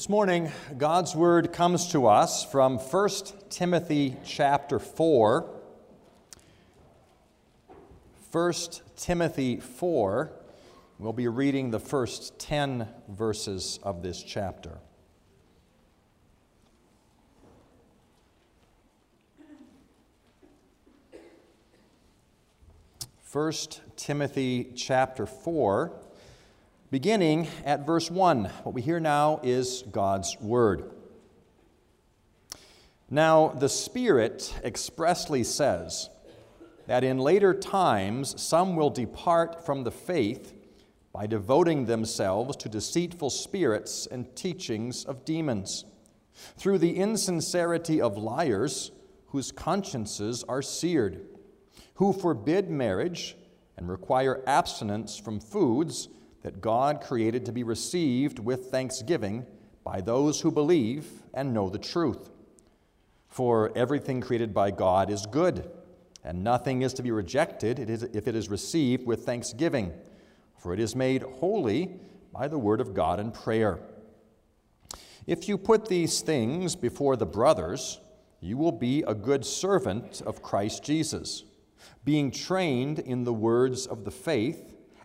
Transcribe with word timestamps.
This 0.00 0.08
morning, 0.08 0.50
God's 0.78 1.14
word 1.14 1.52
comes 1.52 1.92
to 1.92 2.06
us 2.06 2.42
from 2.42 2.78
1 2.78 3.10
Timothy 3.50 4.16
chapter 4.24 4.78
4. 4.78 5.60
1 8.32 8.52
Timothy 8.96 9.56
4. 9.60 10.32
We'll 10.98 11.12
be 11.12 11.28
reading 11.28 11.70
the 11.70 11.78
first 11.78 12.38
10 12.38 12.88
verses 13.10 13.78
of 13.82 14.02
this 14.02 14.22
chapter. 14.22 14.78
First 23.22 23.82
Timothy 23.96 24.72
chapter 24.74 25.26
4 25.26 25.92
beginning 26.90 27.46
at 27.64 27.86
verse 27.86 28.10
1. 28.10 28.46
What 28.64 28.74
we 28.74 28.82
hear 28.82 28.98
now 28.98 29.38
is 29.44 29.84
God's 29.92 30.36
Word. 30.40 30.90
Now, 33.08 33.48
the 33.48 33.68
Spirit 33.68 34.52
expressly 34.64 35.44
says 35.44 36.10
that 36.88 37.04
in 37.04 37.18
later 37.18 37.54
times 37.54 38.40
some 38.42 38.74
will 38.74 38.90
depart 38.90 39.64
from 39.64 39.84
the 39.84 39.92
faith 39.92 40.52
by 41.12 41.28
devoting 41.28 41.86
themselves 41.86 42.56
to 42.56 42.68
deceitful 42.68 43.30
spirits 43.30 44.08
and 44.10 44.34
teachings 44.34 45.04
of 45.04 45.24
demons, 45.24 45.84
through 46.56 46.78
the 46.78 46.96
insincerity 46.96 48.00
of 48.00 48.16
liars 48.16 48.90
whose 49.26 49.52
consciences 49.52 50.44
are 50.48 50.62
seared, 50.62 51.24
who 51.94 52.12
forbid 52.12 52.68
marriage 52.68 53.36
and 53.76 53.88
require 53.88 54.42
abstinence 54.46 55.16
from 55.16 55.38
foods 55.38 56.08
that 56.42 56.60
God 56.60 57.00
created 57.00 57.44
to 57.46 57.52
be 57.52 57.62
received 57.62 58.38
with 58.38 58.70
thanksgiving 58.70 59.46
by 59.84 60.00
those 60.00 60.40
who 60.40 60.50
believe 60.50 61.06
and 61.34 61.52
know 61.52 61.68
the 61.68 61.78
truth. 61.78 62.30
For 63.28 63.70
everything 63.76 64.20
created 64.20 64.52
by 64.52 64.70
God 64.70 65.10
is 65.10 65.26
good, 65.26 65.70
and 66.24 66.42
nothing 66.42 66.82
is 66.82 66.92
to 66.94 67.02
be 67.02 67.10
rejected 67.10 67.78
if 67.78 68.26
it 68.28 68.34
is 68.34 68.48
received 68.48 69.06
with 69.06 69.24
thanksgiving, 69.24 69.92
for 70.58 70.72
it 70.74 70.80
is 70.80 70.96
made 70.96 71.22
holy 71.22 72.00
by 72.32 72.48
the 72.48 72.58
word 72.58 72.80
of 72.80 72.94
God 72.94 73.20
and 73.20 73.32
prayer. 73.32 73.78
If 75.26 75.48
you 75.48 75.58
put 75.58 75.86
these 75.86 76.20
things 76.22 76.74
before 76.74 77.16
the 77.16 77.26
brothers, 77.26 78.00
you 78.40 78.56
will 78.56 78.72
be 78.72 79.02
a 79.06 79.14
good 79.14 79.44
servant 79.44 80.22
of 80.24 80.42
Christ 80.42 80.82
Jesus, 80.82 81.44
being 82.04 82.30
trained 82.30 82.98
in 82.98 83.24
the 83.24 83.32
words 83.32 83.86
of 83.86 84.04
the 84.04 84.10
faith 84.10 84.74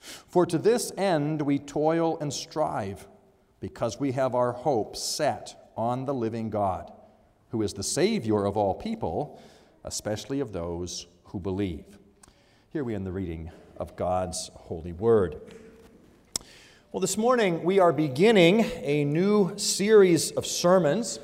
For 0.00 0.46
to 0.46 0.58
this 0.58 0.92
end 0.96 1.42
we 1.42 1.58
toil 1.58 2.18
and 2.20 2.32
strive, 2.32 3.06
because 3.60 3.98
we 3.98 4.12
have 4.12 4.34
our 4.34 4.52
hope 4.52 4.96
set 4.96 5.70
on 5.76 6.04
the 6.04 6.14
living 6.14 6.50
God, 6.50 6.92
who 7.50 7.62
is 7.62 7.72
the 7.72 7.82
Savior 7.82 8.44
of 8.44 8.56
all 8.56 8.74
people, 8.74 9.40
especially 9.84 10.40
of 10.40 10.52
those 10.52 11.06
who 11.24 11.40
believe. 11.40 11.84
Here 12.70 12.84
we 12.84 12.94
end 12.94 13.06
the 13.06 13.12
reading 13.12 13.50
of 13.76 13.96
God's 13.96 14.50
holy 14.54 14.92
word. 14.92 15.40
Well, 16.92 17.00
this 17.00 17.16
morning 17.16 17.64
we 17.64 17.78
are 17.80 17.92
beginning 17.92 18.64
a 18.76 19.04
new 19.04 19.56
series 19.58 20.30
of 20.32 20.46
sermons. 20.46 21.18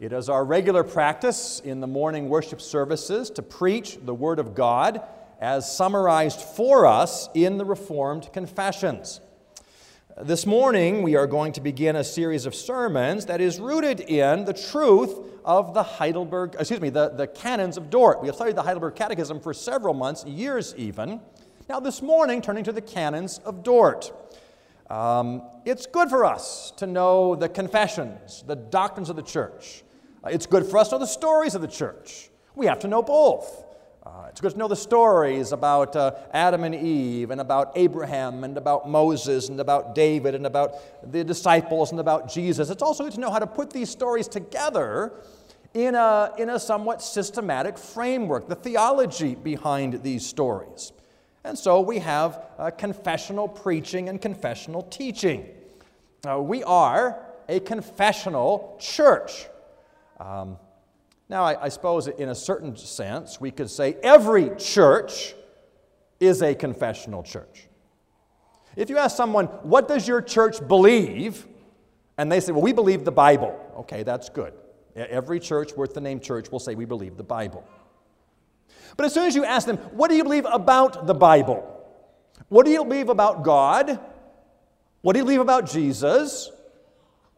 It 0.00 0.12
is 0.12 0.28
our 0.28 0.44
regular 0.44 0.82
practice 0.82 1.60
in 1.60 1.80
the 1.80 1.86
morning 1.86 2.28
worship 2.28 2.60
services 2.60 3.28
to 3.30 3.42
preach 3.42 3.98
the 4.02 4.14
Word 4.14 4.38
of 4.38 4.54
God 4.54 5.02
as 5.40 5.74
summarized 5.74 6.40
for 6.40 6.84
us 6.84 7.30
in 7.32 7.56
the 7.56 7.64
Reformed 7.64 8.30
Confessions. 8.32 9.20
This 10.22 10.44
morning, 10.44 11.02
we 11.02 11.16
are 11.16 11.26
going 11.26 11.54
to 11.54 11.62
begin 11.62 11.96
a 11.96 12.04
series 12.04 12.44
of 12.44 12.54
sermons 12.54 13.24
that 13.24 13.40
is 13.40 13.58
rooted 13.58 14.00
in 14.00 14.44
the 14.44 14.52
truth 14.52 15.18
of 15.42 15.72
the 15.72 15.82
Heidelberg, 15.82 16.56
excuse 16.58 16.82
me, 16.82 16.90
the, 16.90 17.08
the 17.08 17.26
canons 17.26 17.78
of 17.78 17.88
Dort. 17.88 18.20
We 18.20 18.26
have 18.26 18.36
studied 18.36 18.54
the 18.54 18.62
Heidelberg 18.62 18.96
Catechism 18.96 19.40
for 19.40 19.54
several 19.54 19.94
months, 19.94 20.26
years 20.26 20.74
even. 20.76 21.22
Now, 21.70 21.80
this 21.80 22.02
morning, 22.02 22.42
turning 22.42 22.64
to 22.64 22.72
the 22.72 22.82
canons 22.82 23.38
of 23.38 23.62
Dort. 23.62 24.12
Um, 24.90 25.42
it's 25.64 25.86
good 25.86 26.10
for 26.10 26.26
us 26.26 26.72
to 26.76 26.86
know 26.86 27.34
the 27.34 27.48
confessions, 27.48 28.44
the 28.46 28.56
doctrines 28.56 29.08
of 29.08 29.16
the 29.16 29.22
church. 29.22 29.84
Uh, 30.22 30.28
it's 30.28 30.44
good 30.44 30.66
for 30.66 30.76
us 30.76 30.88
to 30.88 30.96
know 30.96 30.98
the 30.98 31.06
stories 31.06 31.54
of 31.54 31.62
the 31.62 31.68
church. 31.68 32.28
We 32.54 32.66
have 32.66 32.80
to 32.80 32.88
know 32.88 33.02
both. 33.02 33.64
Uh, 34.10 34.26
it's 34.28 34.40
good 34.40 34.50
to 34.50 34.58
know 34.58 34.66
the 34.66 34.74
stories 34.74 35.52
about 35.52 35.94
uh, 35.94 36.12
Adam 36.32 36.64
and 36.64 36.74
Eve, 36.74 37.30
and 37.30 37.40
about 37.40 37.70
Abraham, 37.76 38.42
and 38.42 38.58
about 38.58 38.88
Moses, 38.88 39.48
and 39.48 39.60
about 39.60 39.94
David, 39.94 40.34
and 40.34 40.46
about 40.46 40.74
the 41.12 41.22
disciples, 41.22 41.92
and 41.92 42.00
about 42.00 42.28
Jesus. 42.28 42.70
It's 42.70 42.82
also 42.82 43.04
good 43.04 43.12
to 43.12 43.20
know 43.20 43.30
how 43.30 43.38
to 43.38 43.46
put 43.46 43.70
these 43.70 43.88
stories 43.88 44.26
together 44.26 45.12
in 45.74 45.94
a, 45.94 46.32
in 46.38 46.50
a 46.50 46.58
somewhat 46.58 47.02
systematic 47.02 47.78
framework, 47.78 48.48
the 48.48 48.56
theology 48.56 49.36
behind 49.36 50.02
these 50.02 50.26
stories. 50.26 50.92
And 51.44 51.56
so 51.56 51.80
we 51.80 52.00
have 52.00 52.46
uh, 52.58 52.70
confessional 52.72 53.46
preaching 53.46 54.08
and 54.08 54.20
confessional 54.20 54.82
teaching. 54.82 55.46
Uh, 56.28 56.40
we 56.40 56.64
are 56.64 57.16
a 57.48 57.60
confessional 57.60 58.76
church. 58.80 59.46
Um, 60.18 60.58
now, 61.30 61.44
I, 61.44 61.66
I 61.66 61.68
suppose 61.68 62.08
in 62.08 62.28
a 62.28 62.34
certain 62.34 62.76
sense, 62.76 63.40
we 63.40 63.52
could 63.52 63.70
say 63.70 63.96
every 64.02 64.50
church 64.56 65.32
is 66.18 66.42
a 66.42 66.56
confessional 66.56 67.22
church. 67.22 67.68
If 68.74 68.90
you 68.90 68.98
ask 68.98 69.16
someone, 69.16 69.46
what 69.46 69.86
does 69.86 70.08
your 70.08 70.22
church 70.22 70.66
believe? 70.66 71.46
And 72.18 72.32
they 72.32 72.40
say, 72.40 72.50
well, 72.50 72.62
we 72.62 72.72
believe 72.72 73.04
the 73.04 73.12
Bible. 73.12 73.56
Okay, 73.78 74.02
that's 74.02 74.28
good. 74.28 74.52
Every 74.96 75.38
church 75.38 75.72
worth 75.76 75.94
the 75.94 76.00
name 76.00 76.18
church 76.18 76.50
will 76.50 76.58
say, 76.58 76.74
we 76.74 76.84
believe 76.84 77.16
the 77.16 77.22
Bible. 77.22 77.64
But 78.96 79.06
as 79.06 79.14
soon 79.14 79.28
as 79.28 79.36
you 79.36 79.44
ask 79.44 79.68
them, 79.68 79.76
what 79.76 80.10
do 80.10 80.16
you 80.16 80.24
believe 80.24 80.46
about 80.46 81.06
the 81.06 81.14
Bible? 81.14 81.64
What 82.48 82.66
do 82.66 82.72
you 82.72 82.84
believe 82.84 83.08
about 83.08 83.44
God? 83.44 84.00
What 85.02 85.12
do 85.12 85.20
you 85.20 85.24
believe 85.24 85.40
about 85.40 85.70
Jesus? 85.70 86.50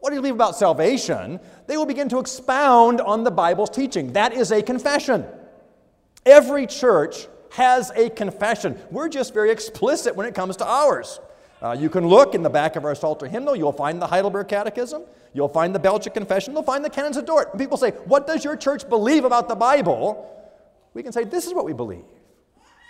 What 0.03 0.09
do 0.09 0.17
you 0.17 0.21
believe 0.21 0.35
about 0.35 0.57
salvation? 0.57 1.39
They 1.65 1.77
will 1.77 1.85
begin 1.85 2.09
to 2.09 2.19
expound 2.19 2.99
on 2.99 3.23
the 3.23 3.31
Bible's 3.31 3.69
teaching. 3.69 4.11
That 4.11 4.33
is 4.33 4.51
a 4.51 4.61
confession. 4.61 5.25
Every 6.25 6.67
church 6.67 7.29
has 7.51 7.89
a 7.95 8.09
confession. 8.09 8.77
We're 8.91 9.07
just 9.07 9.33
very 9.33 9.49
explicit 9.49 10.13
when 10.13 10.27
it 10.27 10.35
comes 10.35 10.57
to 10.57 10.67
ours. 10.67 11.21
Uh, 11.61 11.71
you 11.79 11.89
can 11.89 12.05
look 12.05 12.35
in 12.35 12.43
the 12.43 12.49
back 12.49 12.75
of 12.75 12.83
our 12.83 12.95
Psalter 12.95 13.27
hymnal, 13.27 13.55
you'll 13.55 13.71
find 13.71 14.01
the 14.01 14.07
Heidelberg 14.07 14.49
Catechism, 14.49 15.03
you'll 15.31 15.47
find 15.47 15.73
the 15.73 15.79
Belgic 15.79 16.13
Confession, 16.13 16.51
you'll 16.51 16.63
find 16.63 16.83
the 16.83 16.89
Canons 16.89 17.15
of 17.15 17.25
Dort. 17.25 17.57
People 17.57 17.77
say, 17.77 17.91
What 18.03 18.27
does 18.27 18.43
your 18.43 18.57
church 18.57 18.89
believe 18.89 19.23
about 19.23 19.47
the 19.47 19.55
Bible? 19.55 20.29
We 20.93 21.01
can 21.01 21.13
say, 21.13 21.23
This 21.23 21.47
is 21.47 21.53
what 21.53 21.63
we 21.63 21.71
believe 21.71 22.03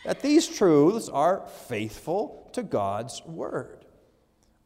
that 0.03 0.23
these 0.23 0.47
truths 0.47 1.09
are 1.09 1.45
faithful 1.67 2.49
to 2.53 2.63
God's 2.63 3.21
Word. 3.27 3.82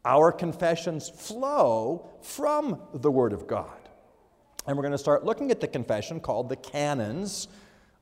Our 0.07 0.31
confessions 0.31 1.09
flow 1.09 2.09
from 2.21 2.79
the 2.93 3.11
Word 3.11 3.33
of 3.33 3.45
God. 3.45 3.89
And 4.65 4.77
we're 4.77 4.83
going 4.83 4.93
to 4.93 4.97
start 4.97 5.25
looking 5.25 5.51
at 5.51 5.59
the 5.59 5.67
confession 5.67 6.21
called 6.21 6.47
the 6.47 6.55
Canons 6.55 7.49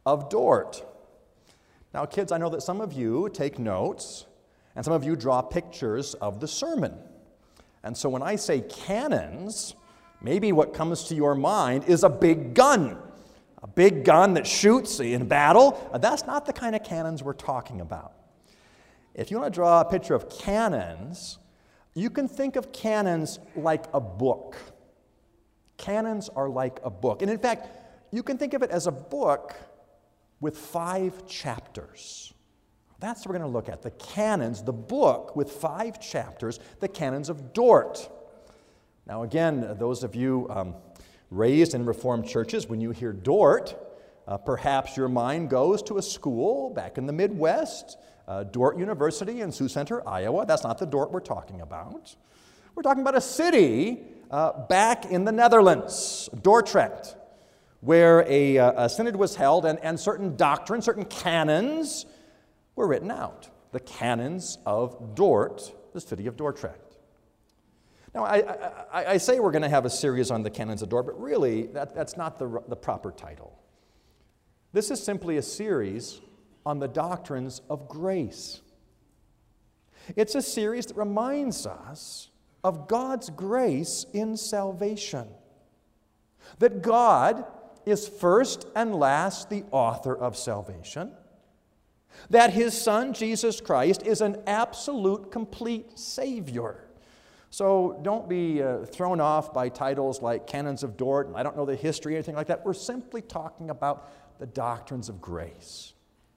of 0.05 0.29
Dort. 0.29 0.85
Now, 1.95 2.05
kids, 2.05 2.31
I 2.31 2.37
know 2.37 2.49
that 2.49 2.61
some 2.61 2.79
of 2.79 2.93
you 2.93 3.27
take 3.33 3.57
notes 3.57 4.27
and 4.75 4.85
some 4.85 4.93
of 4.93 5.03
you 5.03 5.15
draw 5.15 5.41
pictures 5.41 6.13
of 6.13 6.39
the 6.39 6.47
sermon. 6.47 6.93
And 7.83 7.97
so 7.97 8.07
when 8.07 8.21
I 8.21 8.35
say 8.35 8.61
canons, 8.61 9.73
maybe 10.21 10.51
what 10.51 10.75
comes 10.75 11.05
to 11.05 11.15
your 11.15 11.33
mind 11.33 11.85
is 11.85 12.03
a 12.03 12.09
big 12.09 12.53
gun. 12.53 12.99
A 13.63 13.67
big 13.67 14.05
gun 14.05 14.35
that 14.35 14.45
shoots 14.45 14.99
in 14.99 15.27
battle. 15.27 15.89
Uh, 15.91 15.97
that's 15.97 16.27
not 16.27 16.45
the 16.45 16.53
kind 16.53 16.75
of 16.75 16.83
cannons 16.83 17.23
we're 17.23 17.33
talking 17.33 17.81
about. 17.81 18.13
If 19.15 19.31
you 19.31 19.39
want 19.39 19.51
to 19.51 19.57
draw 19.57 19.81
a 19.81 19.85
picture 19.85 20.13
of 20.13 20.29
cannons, 20.29 21.39
you 21.95 22.09
can 22.09 22.27
think 22.27 22.57
of 22.57 22.73
canons 22.73 23.39
like 23.55 23.85
a 23.93 24.01
book. 24.01 24.57
Canons 25.77 26.29
are 26.29 26.49
like 26.49 26.79
a 26.83 26.89
book. 26.89 27.21
And 27.21 27.31
in 27.31 27.39
fact, 27.39 27.69
you 28.11 28.21
can 28.21 28.37
think 28.37 28.53
of 28.53 28.61
it 28.61 28.69
as 28.69 28.85
a 28.85 28.91
book 28.91 29.55
with 30.41 30.57
five 30.57 31.25
chapters. 31.25 32.33
That's 32.99 33.21
what 33.21 33.29
we're 33.29 33.39
going 33.39 33.51
to 33.51 33.53
look 33.53 33.69
at 33.69 33.81
the 33.81 33.91
canons, 33.91 34.61
the 34.61 34.73
book 34.73 35.35
with 35.35 35.51
five 35.51 35.99
chapters, 36.01 36.59
the 36.79 36.87
canons 36.87 37.29
of 37.29 37.53
Dort. 37.53 38.09
Now, 39.07 39.23
again, 39.23 39.75
those 39.77 40.03
of 40.03 40.15
you 40.15 40.47
um, 40.49 40.75
raised 41.29 41.73
in 41.73 41.85
Reformed 41.85 42.27
churches, 42.27 42.67
when 42.67 42.81
you 42.81 42.91
hear 42.91 43.13
Dort, 43.13 43.75
uh, 44.27 44.37
perhaps 44.37 44.97
your 44.97 45.07
mind 45.07 45.49
goes 45.49 45.81
to 45.83 45.97
a 45.97 46.01
school 46.01 46.71
back 46.71 46.97
in 46.97 47.05
the 47.05 47.13
Midwest, 47.13 47.97
uh, 48.27 48.43
Dordt 48.43 48.77
University 48.77 49.41
in 49.41 49.51
Sioux 49.51 49.67
Center, 49.67 50.07
Iowa. 50.07 50.45
That's 50.45 50.63
not 50.63 50.77
the 50.77 50.85
Dort 50.85 51.11
we're 51.11 51.19
talking 51.19 51.61
about. 51.61 52.15
We're 52.73 52.83
talking 52.83 53.01
about 53.01 53.15
a 53.15 53.21
city 53.21 53.99
uh, 54.31 54.65
back 54.67 55.05
in 55.05 55.25
the 55.25 55.31
Netherlands, 55.31 56.29
Dordrecht, 56.35 57.15
where 57.81 58.25
a, 58.27 58.57
uh, 58.57 58.85
a 58.85 58.89
synod 58.89 59.15
was 59.15 59.35
held 59.35 59.65
and, 59.65 59.79
and 59.79 59.99
certain 59.99 60.35
doctrines, 60.35 60.85
certain 60.85 61.05
canons 61.05 62.05
were 62.75 62.87
written 62.87 63.11
out. 63.11 63.49
The 63.71 63.79
canons 63.79 64.57
of 64.65 65.15
Dort, 65.15 65.73
the 65.93 66.01
city 66.01 66.27
of 66.27 66.35
Dordrecht. 66.35 66.97
Now, 68.13 68.23
I, 68.23 68.37
I, 68.91 69.05
I 69.05 69.17
say 69.17 69.39
we're 69.39 69.51
going 69.51 69.61
to 69.61 69.69
have 69.69 69.85
a 69.85 69.89
series 69.89 70.31
on 70.31 70.41
the 70.41 70.49
canons 70.49 70.81
of 70.81 70.89
Dort, 70.89 71.05
but 71.05 71.21
really, 71.21 71.67
that, 71.67 71.93
that's 71.93 72.15
not 72.15 72.39
the, 72.39 72.61
the 72.67 72.75
proper 72.75 73.11
title. 73.11 73.59
This 74.71 74.89
is 74.89 75.03
simply 75.03 75.37
a 75.37 75.41
series 75.41 76.21
on 76.65 76.79
the 76.79 76.87
doctrines 76.87 77.61
of 77.69 77.87
grace. 77.87 78.61
It's 80.15 80.35
a 80.35 80.41
series 80.41 80.85
that 80.87 80.97
reminds 80.97 81.65
us 81.65 82.29
of 82.63 82.87
God's 82.87 83.29
grace 83.29 84.05
in 84.13 84.37
salvation. 84.37 85.27
That 86.59 86.81
God 86.81 87.45
is 87.85 88.07
first 88.07 88.67
and 88.75 88.95
last 88.95 89.49
the 89.49 89.63
author 89.71 90.15
of 90.15 90.37
salvation. 90.37 91.11
That 92.29 92.53
his 92.53 92.79
Son, 92.79 93.13
Jesus 93.13 93.61
Christ, 93.61 94.03
is 94.03 94.21
an 94.21 94.41
absolute, 94.47 95.31
complete 95.31 95.97
Savior. 95.97 96.81
So 97.49 97.99
don't 98.01 98.27
be 98.27 98.61
uh, 98.61 98.85
thrown 98.85 99.21
off 99.21 99.53
by 99.53 99.69
titles 99.69 100.21
like 100.21 100.47
Canons 100.47 100.83
of 100.83 100.97
Dort, 100.97 101.27
and 101.27 101.35
I 101.35 101.43
don't 101.43 101.55
know 101.55 101.65
the 101.65 101.75
history, 101.75 102.13
or 102.13 102.17
anything 102.17 102.35
like 102.35 102.47
that. 102.47 102.65
We're 102.65 102.73
simply 102.73 103.21
talking 103.21 103.69
about 103.69 104.39
the 104.39 104.45
doctrines 104.45 105.09
of 105.09 105.21
grace. 105.21 105.93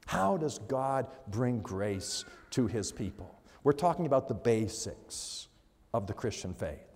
How 0.08 0.38
does 0.38 0.58
God 0.60 1.06
bring 1.26 1.60
grace 1.60 2.25
to 2.52 2.66
his 2.66 2.90
people? 2.90 3.38
We're 3.62 3.72
talking 3.72 4.06
about 4.06 4.26
the 4.26 4.32
basics 4.32 5.49
of 5.93 6.06
the 6.06 6.14
Christian 6.14 6.55
faith. 6.55 6.88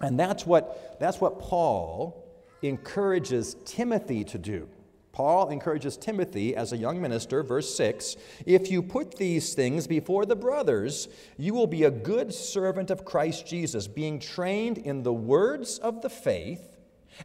And 0.00 0.16
that's 0.20 0.46
what, 0.46 1.00
that's 1.00 1.20
what 1.20 1.40
Paul 1.40 2.24
encourages 2.62 3.56
Timothy 3.64 4.22
to 4.22 4.38
do. 4.38 4.68
Paul 5.10 5.48
encourages 5.48 5.96
Timothy 5.96 6.54
as 6.54 6.72
a 6.72 6.76
young 6.76 7.02
minister, 7.02 7.42
verse 7.42 7.74
6 7.74 8.14
If 8.46 8.70
you 8.70 8.84
put 8.84 9.16
these 9.16 9.54
things 9.54 9.88
before 9.88 10.24
the 10.24 10.36
brothers, 10.36 11.08
you 11.36 11.54
will 11.54 11.66
be 11.66 11.82
a 11.82 11.90
good 11.90 12.32
servant 12.32 12.92
of 12.92 13.04
Christ 13.04 13.48
Jesus, 13.48 13.88
being 13.88 14.20
trained 14.20 14.78
in 14.78 15.02
the 15.02 15.12
words 15.12 15.80
of 15.80 16.02
the 16.02 16.10
faith 16.10 16.71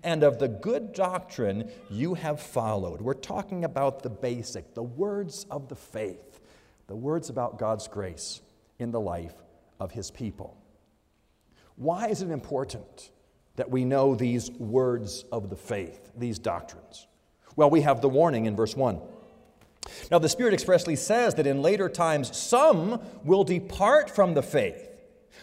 and 0.04 0.24
of 0.24 0.40
the 0.40 0.48
good 0.48 0.94
doctrine 0.94 1.70
you 1.90 2.14
have 2.16 2.42
followed. 2.42 3.02
We're 3.02 3.14
talking 3.14 3.64
about 3.64 4.04
the 4.04 4.10
basic, 4.10 4.74
the 4.74 4.84
words 4.84 5.46
of 5.50 5.70
the 5.70 5.76
faith, 5.76 6.40
the 6.88 6.96
words 6.96 7.30
about 7.30 7.60
God's 7.60 7.88
grace 7.88 8.42
in 8.80 8.92
the 8.92 9.00
life 9.00 9.36
of 9.80 9.92
his 9.92 10.12
people. 10.12 10.58
Why 11.76 12.08
is 12.08 12.22
it 12.22 12.32
important 12.32 13.12
that 13.56 13.70
we 13.70 13.86
know 13.86 14.16
these 14.16 14.50
words 14.52 15.26
of 15.32 15.50
the 15.50 15.56
faith, 15.56 16.12
these 16.18 16.40
doctrines? 16.40 17.08
Well, 17.56 17.70
we 17.70 17.82
have 17.82 18.02
the 18.02 18.10
warning 18.10 18.46
in 18.46 18.56
verse 18.56 18.76
1. 18.76 19.00
Now, 20.12 20.20
the 20.20 20.30
Spirit 20.30 20.54
expressly 20.54 20.96
says 20.96 21.36
that 21.36 21.48
in 21.48 21.62
later 21.62 21.90
times 21.90 22.36
some 22.36 23.02
will 23.24 23.44
depart 23.44 24.10
from 24.10 24.34
the 24.34 24.44
faith 24.44 24.87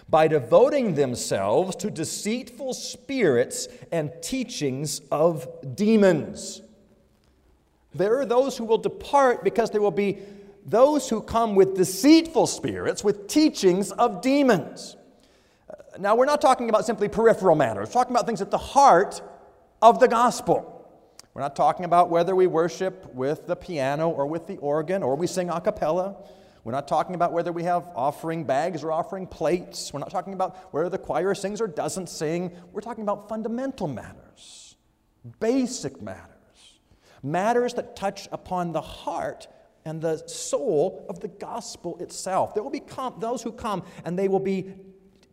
by 0.08 0.28
devoting 0.28 0.94
themselves 0.94 1.76
to 1.76 1.90
deceitful 1.90 2.74
spirits 2.74 3.68
and 3.92 4.10
teachings 4.22 5.00
of 5.10 5.48
demons. 5.74 6.62
There 7.94 8.18
are 8.18 8.26
those 8.26 8.56
who 8.56 8.64
will 8.64 8.78
depart 8.78 9.44
because 9.44 9.70
there 9.70 9.80
will 9.80 9.90
be 9.90 10.18
those 10.66 11.08
who 11.08 11.20
come 11.20 11.54
with 11.54 11.76
deceitful 11.76 12.46
spirits, 12.46 13.04
with 13.04 13.28
teachings 13.28 13.92
of 13.92 14.22
demons. 14.22 14.96
Now, 15.98 16.16
we're 16.16 16.24
not 16.24 16.40
talking 16.40 16.68
about 16.68 16.86
simply 16.86 17.08
peripheral 17.08 17.54
matters, 17.54 17.88
we're 17.88 17.92
talking 17.92 18.14
about 18.14 18.26
things 18.26 18.40
at 18.40 18.50
the 18.50 18.58
heart 18.58 19.22
of 19.80 20.00
the 20.00 20.08
gospel. 20.08 20.70
We're 21.34 21.42
not 21.42 21.56
talking 21.56 21.84
about 21.84 22.10
whether 22.10 22.36
we 22.36 22.46
worship 22.46 23.12
with 23.12 23.48
the 23.48 23.56
piano 23.56 24.08
or 24.08 24.24
with 24.26 24.46
the 24.46 24.56
organ 24.58 25.02
or 25.02 25.16
we 25.16 25.26
sing 25.26 25.50
a 25.50 25.60
cappella. 25.60 26.16
We're 26.64 26.72
not 26.72 26.88
talking 26.88 27.14
about 27.14 27.32
whether 27.32 27.52
we 27.52 27.64
have 27.64 27.88
offering 27.94 28.44
bags 28.44 28.82
or 28.82 28.90
offering 28.90 29.26
plates. 29.26 29.92
We're 29.92 30.00
not 30.00 30.10
talking 30.10 30.32
about 30.32 30.72
whether 30.72 30.88
the 30.88 30.98
choir 30.98 31.34
sings 31.34 31.60
or 31.60 31.66
doesn't 31.66 32.08
sing. 32.08 32.56
We're 32.72 32.80
talking 32.80 33.02
about 33.02 33.28
fundamental 33.28 33.86
matters, 33.86 34.76
basic 35.40 36.00
matters, 36.00 36.80
matters 37.22 37.74
that 37.74 37.96
touch 37.96 38.28
upon 38.32 38.72
the 38.72 38.80
heart 38.80 39.46
and 39.84 40.00
the 40.00 40.26
soul 40.26 41.04
of 41.10 41.20
the 41.20 41.28
gospel 41.28 41.98
itself. 42.00 42.54
There 42.54 42.62
will 42.62 42.70
be 42.70 42.80
com- 42.80 43.16
those 43.18 43.42
who 43.42 43.52
come 43.52 43.84
and 44.06 44.18
they 44.18 44.28
will 44.28 44.40
be 44.40 44.72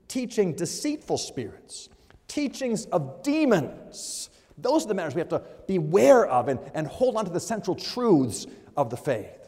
teaching 0.09 0.53
deceitful 0.53 1.17
spirits, 1.17 1.87
teachings 2.27 2.85
of 2.87 3.23
demons 3.23 4.29
those 4.61 4.85
are 4.85 4.87
the 4.87 4.93
matters 4.93 5.15
we 5.15 5.21
have 5.21 5.29
to 5.29 5.41
beware 5.67 6.25
of 6.25 6.47
and, 6.47 6.59
and 6.73 6.87
hold 6.87 7.15
on 7.15 7.25
to 7.25 7.31
the 7.31 7.39
central 7.39 7.75
truths 7.75 8.45
of 8.77 8.89
the 8.89 8.97
faith. 8.97 9.40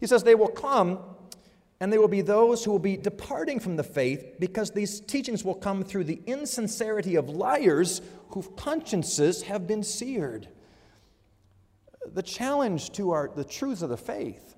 He 0.00 0.06
says, 0.06 0.22
They 0.22 0.34
will 0.34 0.48
come, 0.48 0.98
and 1.80 1.92
they 1.92 1.98
will 1.98 2.08
be 2.08 2.22
those 2.22 2.64
who 2.64 2.70
will 2.70 2.78
be 2.78 2.96
departing 2.96 3.60
from 3.60 3.76
the 3.76 3.82
faith 3.82 4.36
because 4.38 4.70
these 4.70 5.00
teachings 5.00 5.44
will 5.44 5.54
come 5.54 5.82
through 5.82 6.04
the 6.04 6.20
insincerity 6.26 7.16
of 7.16 7.28
liars 7.28 8.00
whose 8.30 8.48
consciences 8.56 9.42
have 9.42 9.66
been 9.66 9.82
seared. 9.82 10.48
The 12.12 12.22
challenge 12.22 12.92
to 12.92 13.10
our, 13.10 13.30
the 13.34 13.44
truths 13.44 13.82
of 13.82 13.90
the 13.90 13.96
faith 13.96 14.56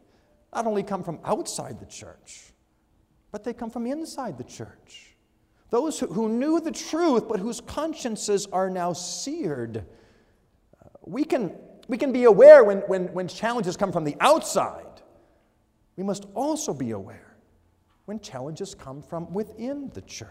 not 0.55 0.67
only 0.67 0.83
come 0.83 1.03
from 1.03 1.19
outside 1.25 1.81
the 1.81 1.87
church, 1.87 2.53
but 3.31 3.45
they 3.45 3.53
come 3.53 3.71
from 3.71 3.87
inside 3.87 4.39
the 4.39 4.45
church. 4.45 5.17
Those 5.71 6.01
who 6.01 6.29
knew 6.29 6.61
the 6.61 6.71
truth, 6.71 7.29
but 7.29 7.41
whose 7.41 7.61
consciences 7.61 8.47
are 8.47 8.71
now 8.71 8.95
seared. 8.95 9.85
Uh, 10.83 10.89
we 11.05 11.25
can, 11.25 11.53
we 11.89 11.99
can 11.99 12.11
be 12.11 12.25
aware 12.25 12.65
when, 12.65 12.79
when, 12.79 13.13
when 13.13 13.29
challenges 13.29 13.77
come 13.77 13.93
from 13.93 14.05
the 14.05 14.17
outside. 14.21 14.87
We 15.99 16.05
must 16.05 16.25
also 16.35 16.73
be 16.73 16.93
aware 16.93 17.37
when 18.07 18.21
challenges 18.21 18.75
come 18.75 19.03
from 19.03 19.31
within 19.35 19.91
the 19.93 20.01
church. 20.01 20.31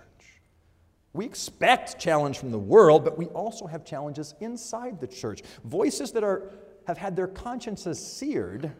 We 1.13 1.25
expect 1.25 1.99
challenge 1.99 2.39
from 2.39 2.49
the 2.49 2.57
world, 2.57 3.03
but 3.03 3.19
we 3.19 3.25
also 3.27 3.67
have 3.67 3.85
challenges 3.85 4.33
inside 4.39 4.99
the 4.99 5.05
church. 5.05 5.43
Voices 5.63 6.11
that 6.13 6.23
are, 6.23 6.51
have 6.87 6.97
had 6.97 7.15
their 7.15 7.27
consciences 7.27 8.03
seared 8.03 8.71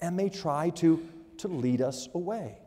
and 0.00 0.16
may 0.16 0.28
try 0.28 0.70
to, 0.70 1.08
to 1.38 1.46
lead 1.46 1.80
us 1.80 2.08
away 2.14 2.58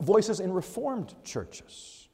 voices 0.00 0.40
in 0.40 0.52
Reformed 0.52 1.14
churches 1.24 2.08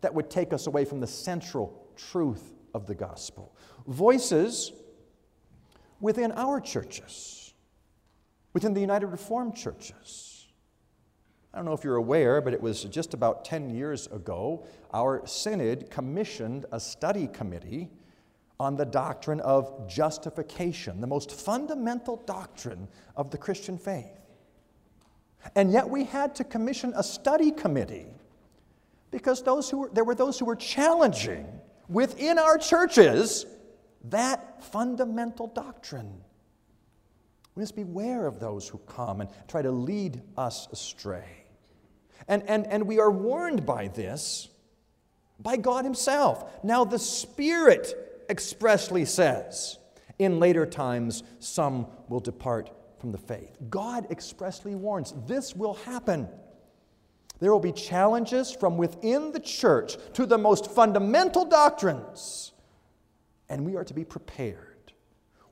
that 0.00 0.12
would 0.12 0.30
take 0.30 0.52
us 0.52 0.66
away 0.66 0.84
from 0.84 1.00
the 1.00 1.06
central 1.06 1.86
truth 1.96 2.54
of 2.74 2.86
the 2.86 2.94
gospel, 2.94 3.54
voices 3.86 4.72
within 6.00 6.32
our 6.32 6.60
churches, 6.60 7.47
within 8.52 8.74
the 8.74 8.80
United 8.80 9.06
Reformed 9.06 9.54
churches. 9.54 10.46
I 11.52 11.58
don't 11.58 11.64
know 11.64 11.72
if 11.72 11.84
you're 11.84 11.96
aware, 11.96 12.40
but 12.40 12.52
it 12.52 12.60
was 12.60 12.84
just 12.84 13.14
about 13.14 13.44
10 13.44 13.70
years 13.70 14.06
ago, 14.08 14.66
our 14.92 15.26
synod 15.26 15.90
commissioned 15.90 16.66
a 16.72 16.78
study 16.78 17.26
committee 17.26 17.90
on 18.60 18.76
the 18.76 18.84
doctrine 18.84 19.40
of 19.40 19.88
justification, 19.88 21.00
the 21.00 21.06
most 21.06 21.30
fundamental 21.30 22.16
doctrine 22.26 22.88
of 23.16 23.30
the 23.30 23.38
Christian 23.38 23.78
faith. 23.78 24.18
And 25.54 25.70
yet 25.72 25.88
we 25.88 26.04
had 26.04 26.34
to 26.36 26.44
commission 26.44 26.92
a 26.96 27.02
study 27.02 27.50
committee 27.50 28.06
because 29.10 29.42
those 29.42 29.70
who 29.70 29.78
were, 29.78 29.90
there 29.92 30.04
were 30.04 30.14
those 30.14 30.38
who 30.38 30.44
were 30.44 30.56
challenging 30.56 31.46
within 31.88 32.38
our 32.38 32.58
churches 32.58 33.46
that 34.04 34.62
fundamental 34.62 35.46
doctrine. 35.46 36.20
We 37.58 37.62
must 37.62 37.74
beware 37.74 38.28
of 38.28 38.38
those 38.38 38.68
who 38.68 38.78
come 38.86 39.20
and 39.20 39.28
try 39.48 39.62
to 39.62 39.72
lead 39.72 40.22
us 40.36 40.68
astray. 40.70 41.44
And, 42.28 42.44
and, 42.48 42.64
and 42.68 42.86
we 42.86 43.00
are 43.00 43.10
warned 43.10 43.66
by 43.66 43.88
this 43.88 44.48
by 45.40 45.56
God 45.56 45.84
Himself. 45.84 46.62
Now, 46.62 46.84
the 46.84 47.00
Spirit 47.00 48.24
expressly 48.30 49.04
says, 49.04 49.76
in 50.20 50.38
later 50.38 50.66
times, 50.66 51.24
some 51.40 51.88
will 52.08 52.20
depart 52.20 52.70
from 53.00 53.10
the 53.10 53.18
faith. 53.18 53.58
God 53.68 54.06
expressly 54.12 54.76
warns 54.76 55.12
this 55.26 55.56
will 55.56 55.74
happen. 55.74 56.28
There 57.40 57.50
will 57.50 57.58
be 57.58 57.72
challenges 57.72 58.52
from 58.52 58.76
within 58.78 59.32
the 59.32 59.40
church 59.40 59.96
to 60.12 60.26
the 60.26 60.38
most 60.38 60.70
fundamental 60.70 61.44
doctrines. 61.44 62.52
And 63.48 63.66
we 63.66 63.74
are 63.74 63.84
to 63.84 63.94
be 63.94 64.04
prepared. 64.04 64.92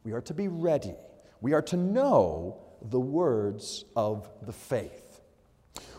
We 0.04 0.12
are 0.12 0.20
to 0.20 0.34
be 0.34 0.46
ready. 0.46 0.94
We 1.40 1.52
are 1.52 1.62
to 1.62 1.76
know 1.76 2.58
the 2.82 3.00
words 3.00 3.84
of 3.94 4.28
the 4.42 4.52
faith. 4.52 5.20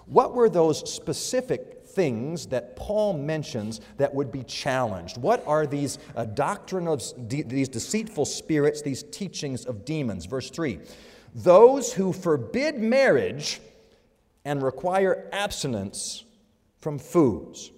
What 0.05 0.33
were 0.33 0.49
those 0.49 0.91
specific 0.91 1.77
things 1.97 2.45
that 2.45 2.75
Paul 2.75 3.13
mentions 3.17 3.81
that 3.97 4.13
would 4.13 4.31
be 4.31 4.43
challenged. 4.43 5.17
What 5.17 5.43
are 5.47 5.65
these 5.65 5.97
uh, 6.15 6.25
doctrine 6.25 6.87
of 6.87 7.01
de- 7.27 7.41
these 7.41 7.67
deceitful 7.67 8.25
spirits, 8.25 8.83
these 8.83 9.01
teachings 9.01 9.65
of 9.65 9.83
demons? 9.83 10.27
Verse 10.27 10.51
3 10.51 10.79
Those 11.33 11.91
who 11.91 12.13
forbid 12.13 12.77
marriage 12.77 13.59
and 14.45 14.61
require 14.61 15.27
abstinence 15.33 16.23
from 16.77 16.99
foods. 16.99 17.71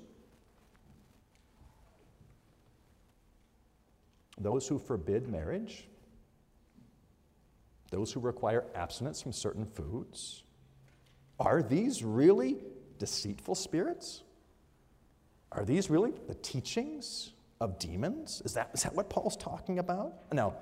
Those 4.38 4.68
who 4.68 4.80
forbid 4.80 5.30
marriage, 5.30 5.88
those 7.90 8.12
who 8.12 8.20
require 8.20 8.66
abstinence 8.76 9.22
from 9.22 9.32
certain 9.32 9.66
foods, 9.66 10.44
are 11.40 11.62
these 11.62 12.04
really 12.04 12.58
deceitful 12.98 13.56
spirits? 13.56 14.24
Are 15.52 15.66
these 15.66 15.90
really 15.90 16.14
the 16.28 16.36
teachings 16.36 17.32
of 17.60 17.80
demons? 17.80 18.42
Is 18.46 18.54
that, 18.54 18.72
is 18.74 18.84
that 18.84 18.94
what 18.94 19.10
Paul's 19.10 19.38
talking 19.38 19.80
about? 19.80 20.32
Now, 20.32 20.56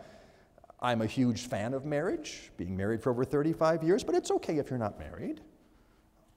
I'm 0.79 1.01
a 1.01 1.07
huge 1.07 1.47
fan 1.47 1.73
of 1.73 1.85
marriage, 1.85 2.51
being 2.57 2.77
married 2.77 3.01
for 3.01 3.09
over 3.09 3.25
35 3.25 3.83
years, 3.83 4.03
but 4.03 4.15
it's 4.15 4.31
okay 4.31 4.57
if 4.57 4.69
you're 4.69 4.79
not 4.79 4.99
married. 4.99 5.41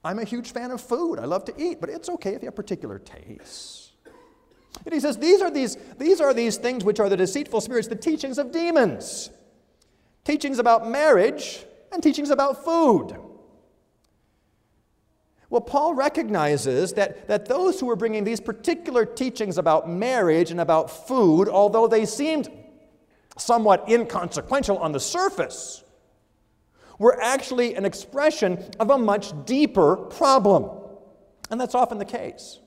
I'm 0.03 0.17
a 0.17 0.23
huge 0.23 0.51
fan 0.51 0.71
of 0.71 0.81
food. 0.81 1.19
I 1.19 1.25
love 1.25 1.45
to 1.45 1.53
eat, 1.61 1.79
but 1.79 1.89
it's 1.89 2.09
okay 2.09 2.33
if 2.33 2.41
you 2.41 2.47
have 2.47 2.55
particular 2.55 2.97
tastes. 2.97 3.91
And 4.83 4.93
he 4.93 4.99
says, 4.99 5.17
these 5.17 5.41
are 5.41 5.51
these, 5.51 5.77
these 5.99 6.19
are 6.19 6.33
these 6.33 6.57
things 6.57 6.83
which 6.83 6.99
are 6.99 7.07
the 7.07 7.17
deceitful 7.17 7.61
spirits, 7.61 7.87
the 7.87 7.95
teachings 7.95 8.39
of 8.39 8.51
demons. 8.51 9.29
Teachings 10.23 10.59
about 10.59 10.87
marriage 10.87 11.65
and 11.91 12.01
teachings 12.01 12.29
about 12.29 12.63
food. 12.63 13.17
Well, 15.49 15.61
Paul 15.61 15.93
recognizes 15.93 16.93
that, 16.93 17.27
that 17.27 17.45
those 17.45 17.79
who 17.79 17.85
were 17.87 17.97
bringing 17.97 18.23
these 18.23 18.39
particular 18.39 19.05
teachings 19.05 19.57
about 19.57 19.89
marriage 19.89 20.49
and 20.49 20.61
about 20.61 20.89
food, 21.07 21.49
although 21.49 21.87
they 21.87 22.05
seemed 22.05 22.49
somewhat 23.37 23.89
inconsequential 23.89 24.77
on 24.77 24.93
the 24.93 24.99
surface, 24.99 25.83
were 26.99 27.21
actually 27.21 27.75
an 27.75 27.83
expression 27.83 28.63
of 28.79 28.91
a 28.91 28.97
much 28.97 29.33
deeper 29.45 29.97
problem. 29.97 30.69
And 31.49 31.59
that's 31.59 31.75
often 31.75 31.97
the 31.97 32.05
case. 32.05 32.59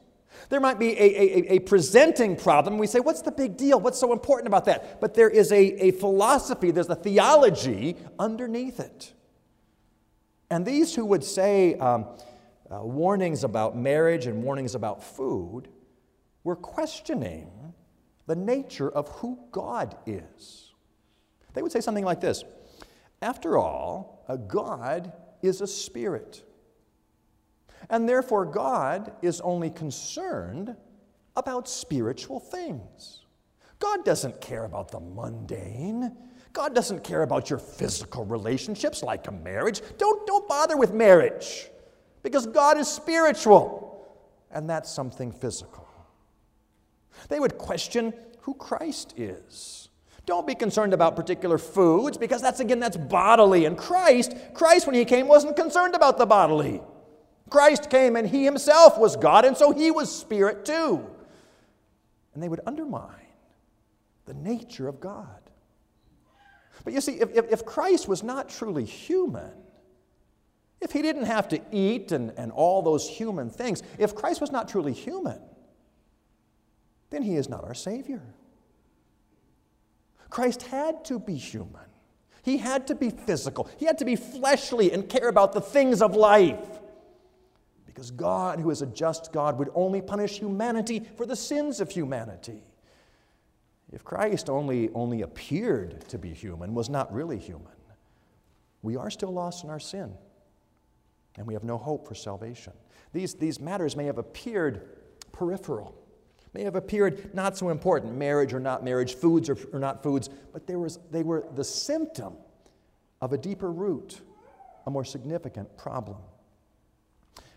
There 0.49 0.61
might 0.61 0.79
be 0.79 0.93
a, 0.93 1.03
a, 1.03 1.55
a, 1.55 1.59
presenting 1.61 2.37
problem. 2.37 2.79
We 2.79 2.87
say, 2.87 3.01
What's 3.01 3.23
the 3.23 3.33
big 3.33 3.57
deal? 3.57 3.81
What's 3.81 3.99
so 3.99 4.13
important 4.13 4.47
about 4.47 4.67
that? 4.67 5.01
But 5.01 5.15
there 5.15 5.31
is 5.31 5.53
a, 5.53 5.87
a 5.87 5.91
philosophy, 5.93 6.71
there's 6.71 6.89
a 6.89 6.95
theology 6.95 7.97
underneath 8.19 8.81
it. 8.81 9.13
And 10.51 10.65
these 10.67 10.95
who 10.95 11.05
would 11.07 11.25
say, 11.25 11.75
um, 11.77 12.07
uh, 12.71 12.81
warnings 12.83 13.45
about 13.45 13.77
marriage 13.77 14.27
and 14.27 14.43
warnings 14.43 14.75
about 14.75 15.03
food 15.03 15.69
were 16.45 16.57
questioning 16.57 17.51
the 18.27 18.37
nature 18.37 18.91
of 18.91 19.09
who 19.09 19.39
God 19.51 19.97
is. 20.07 20.73
They 21.53 21.63
would 21.63 21.73
say 21.73 21.81
something 21.81 22.05
like 22.05 22.21
this 22.21 22.45
After 23.21 23.59
all, 23.59 24.25
a 24.29 24.39
God 24.39 25.13
is 25.43 25.61
a 25.61 25.67
spirit. 25.67 26.43
And 27.91 28.09
therefore, 28.09 28.45
God 28.45 29.13
is 29.23 29.41
only 29.41 29.71
concerned 29.71 30.77
about 31.37 31.69
spiritual 31.69 32.41
things. 32.41 33.25
God 33.79 34.05
doesn't 34.05 34.41
care 34.41 34.65
about 34.65 34.91
the 34.91 35.01
mundane. 35.01 36.17
God 36.53 36.75
doesn't 36.75 37.03
care 37.03 37.23
about 37.23 37.51
your 37.51 37.59
physical 37.59 38.25
relationships 38.25 39.03
like 39.03 39.27
a 39.27 39.33
marriage. 39.33 39.83
Don't, 39.99 40.27
don't 40.27 40.49
bother 40.49 40.77
with 40.77 40.93
marriage 40.93 41.69
because 42.23 42.47
God 42.47 42.79
is 42.79 42.89
spiritual, 42.89 44.09
and 44.51 44.71
that's 44.71 44.91
something 44.91 45.33
physical. 45.33 45.87
They 47.29 47.41
would 47.41 47.59
question 47.59 48.15
who 48.41 48.55
Christ 48.55 49.15
is. 49.17 49.89
Don't 50.27 50.47
be 50.47 50.55
concerned 50.55 50.95
about 50.95 51.17
particular 51.17 51.59
foods 51.59 52.17
because 52.17 52.41
that's 52.41 52.61
again 52.61 52.81
that's 52.81 52.97
bodily 52.97 53.67
and 53.67 53.77
Christ 53.77 54.35
Christ 54.55 54.87
when 54.87 54.95
he 54.95 55.05
came 55.05 55.29
wasn't 55.29 55.55
concerned 55.55 55.95
about 55.95 56.17
the 56.17 56.25
bodily. 56.25 56.81
Christ 57.51 57.91
came 57.91 58.17
and 58.17 58.29
he 58.29 58.45
himself 58.45 58.99
was 58.99 59.17
God 59.17 59.45
and 59.45 59.57
so 59.57 59.71
he 59.73 59.91
was 59.91 60.15
spirit 60.15 60.65
too. 60.65 61.07
And 62.33 62.43
they 62.43 62.49
would 62.49 62.61
undermine 62.67 63.11
the 64.27 64.35
nature 64.35 64.89
of 64.89 65.01
God. 65.01 65.29
But 66.85 66.93
you 66.93 67.01
see, 67.01 67.13
if, 67.13 67.31
if, 67.33 67.65
Christ 67.65 68.09
was 68.09 68.23
not 68.23 68.49
truly 68.49 68.85
human, 68.85 69.53
if 70.81 70.93
he 70.93 71.03
didn't 71.03 71.25
have 71.25 71.49
to 71.49 71.61
eat 71.73 72.13
and, 72.13 72.33
and 72.37 72.53
all 72.53 72.83
those 72.83 73.09
human 73.09 73.49
things, 73.49 73.83
if 73.99 74.15
Christ 74.15 74.41
was 74.41 74.51
not 74.51 74.69
truly 74.69 74.93
human, 74.93 75.41
then 77.11 77.23
he 77.23 77.37
is 77.37 77.49
not 77.49 77.65
our 77.65 77.75
Savior. 77.75 78.23
Christ 80.29 80.63
had 80.63 81.05
to 81.07 81.19
be 81.19 81.37
human. 81.37 81.87
He 82.43 82.59
had 82.59 82.89
to 82.89 82.95
be 82.95 83.09
physical. 83.09 83.71
He 83.79 83.87
had 83.87 83.99
to 83.99 84.05
be 84.05 84.17
fleshly 84.17 84.93
and 84.93 85.09
care 85.09 85.29
about 85.29 85.53
the 85.53 85.61
things 85.61 86.03
of 86.03 86.15
life. 86.17 86.59
Because 87.95 88.11
God, 88.11 88.59
who 88.59 88.71
is 88.71 88.83
a 88.83 88.87
just 88.87 89.33
God, 89.33 89.57
would 89.59 89.71
only 89.73 90.03
punish 90.03 90.41
humanity 90.41 91.07
for 91.17 91.27
the 91.27 91.37
sins 91.37 91.81
of 91.81 91.91
humanity. 91.91 92.65
If 93.93 94.03
Christ 94.03 94.51
only, 94.51 94.91
only 94.95 95.23
appeared 95.23 96.09
to 96.09 96.19
be 96.19 96.33
human, 96.33 96.75
was 96.75 96.91
not 96.91 97.15
really 97.15 97.39
human, 97.39 97.69
we 98.83 98.97
are 98.97 99.11
still 99.11 99.33
lost 99.33 99.63
in 99.63 99.71
our 99.71 99.79
sin 99.79 100.13
and 101.37 101.47
we 101.47 101.55
have 101.55 101.65
no 101.65 101.79
hope 101.79 102.07
for 102.07 102.15
salvation. 102.15 102.73
These, 103.13 103.35
these 103.35 103.61
matters 103.61 103.97
may 103.97 104.07
have 104.07 104.19
appeared 104.19 104.89
peripheral, 105.33 105.95
may 106.53 106.65
have 106.65 106.75
appeared 106.75 107.35
not 107.35 107.57
so 107.57 107.71
important 107.71 108.17
marriage 108.17 108.53
or 108.53 108.61
not 108.61 108.85
marriage, 108.85 109.15
foods 109.15 109.49
or, 109.49 109.57
or 109.73 109.79
not 109.79 110.03
foods, 110.03 110.29
but 110.53 110.67
there 110.67 110.79
was, 110.79 110.99
they 111.11 111.23
were 111.23 111.47
the 111.55 111.65
symptom 111.65 112.35
of 113.21 113.33
a 113.33 113.39
deeper 113.39 113.71
root, 113.71 114.21
a 114.87 114.91
more 114.91 115.05
significant 115.05 115.77
problem. 115.77 116.19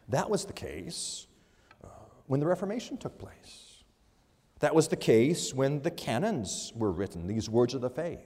That 0.09 0.29
was 0.29 0.45
the 0.45 0.53
case 0.53 1.27
uh, 1.83 1.87
when 2.27 2.39
the 2.39 2.45
Reformation 2.45 2.97
took 2.97 3.17
place. 3.17 3.83
That 4.59 4.73
was 4.73 4.87
the 4.87 4.95
case 4.95 5.53
when 5.53 5.81
the 5.81 5.91
canons 5.91 6.73
were 6.75 6.91
written, 6.91 7.27
these 7.27 7.49
words 7.49 7.73
of 7.73 7.81
the 7.81 7.89
faith. 7.89 8.25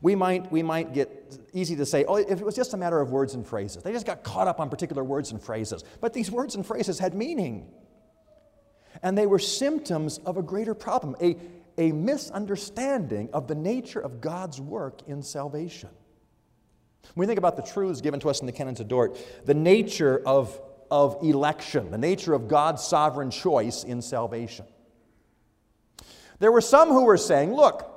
We 0.00 0.14
might, 0.14 0.50
we 0.50 0.62
might 0.62 0.92
get 0.94 1.38
easy 1.52 1.76
to 1.76 1.86
say, 1.86 2.04
oh, 2.06 2.16
if 2.16 2.40
it 2.40 2.44
was 2.44 2.56
just 2.56 2.74
a 2.74 2.76
matter 2.76 3.00
of 3.00 3.10
words 3.10 3.34
and 3.34 3.46
phrases. 3.46 3.82
They 3.82 3.92
just 3.92 4.06
got 4.06 4.22
caught 4.24 4.48
up 4.48 4.58
on 4.58 4.70
particular 4.70 5.04
words 5.04 5.32
and 5.32 5.42
phrases. 5.42 5.84
But 6.00 6.12
these 6.12 6.30
words 6.30 6.54
and 6.54 6.66
phrases 6.66 6.98
had 6.98 7.14
meaning. 7.14 7.68
And 9.02 9.16
they 9.16 9.26
were 9.26 9.38
symptoms 9.38 10.18
of 10.24 10.38
a 10.38 10.42
greater 10.42 10.74
problem, 10.74 11.16
a, 11.20 11.36
a 11.78 11.92
misunderstanding 11.92 13.28
of 13.32 13.48
the 13.48 13.54
nature 13.54 14.00
of 14.00 14.20
God's 14.20 14.60
work 14.60 15.06
in 15.06 15.22
salvation. 15.22 15.90
When 17.14 17.26
we 17.26 17.26
think 17.26 17.38
about 17.38 17.56
the 17.56 17.62
truths 17.62 18.00
given 18.00 18.18
to 18.20 18.30
us 18.30 18.40
in 18.40 18.46
the 18.46 18.52
Canons 18.52 18.80
of 18.80 18.88
Dort, 18.88 19.18
the 19.44 19.54
nature 19.54 20.22
of, 20.26 20.58
of 20.90 21.22
election, 21.22 21.90
the 21.90 21.98
nature 21.98 22.34
of 22.34 22.48
God's 22.48 22.82
sovereign 22.82 23.30
choice 23.30 23.84
in 23.84 24.02
salvation. 24.02 24.64
There 26.38 26.52
were 26.52 26.60
some 26.60 26.88
who 26.88 27.04
were 27.04 27.16
saying, 27.16 27.54
look, 27.54 27.90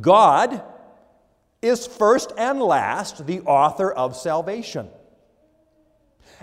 God 0.00 0.62
is 1.62 1.86
first 1.86 2.32
and 2.36 2.60
last 2.60 3.26
the 3.26 3.40
author 3.40 3.92
of 3.92 4.16
salvation. 4.16 4.88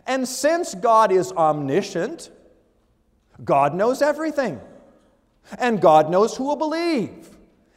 And 0.07 0.27
since 0.27 0.75
God 0.75 1.11
is 1.11 1.31
omniscient, 1.31 2.29
God 3.43 3.73
knows 3.73 4.01
everything. 4.01 4.59
And 5.57 5.79
God 5.79 6.09
knows 6.09 6.35
who 6.35 6.45
will 6.45 6.55
believe. 6.55 7.29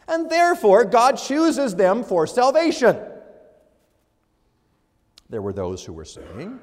And 0.07 0.31
therefore, 0.31 0.85
God 0.85 1.19
chooses 1.19 1.75
them 1.75 2.03
for 2.03 2.27
salvation. 2.27 2.99
There 5.29 5.43
were 5.43 5.53
those 5.53 5.85
who 5.85 5.93
were 5.93 6.07
saying, 6.07 6.59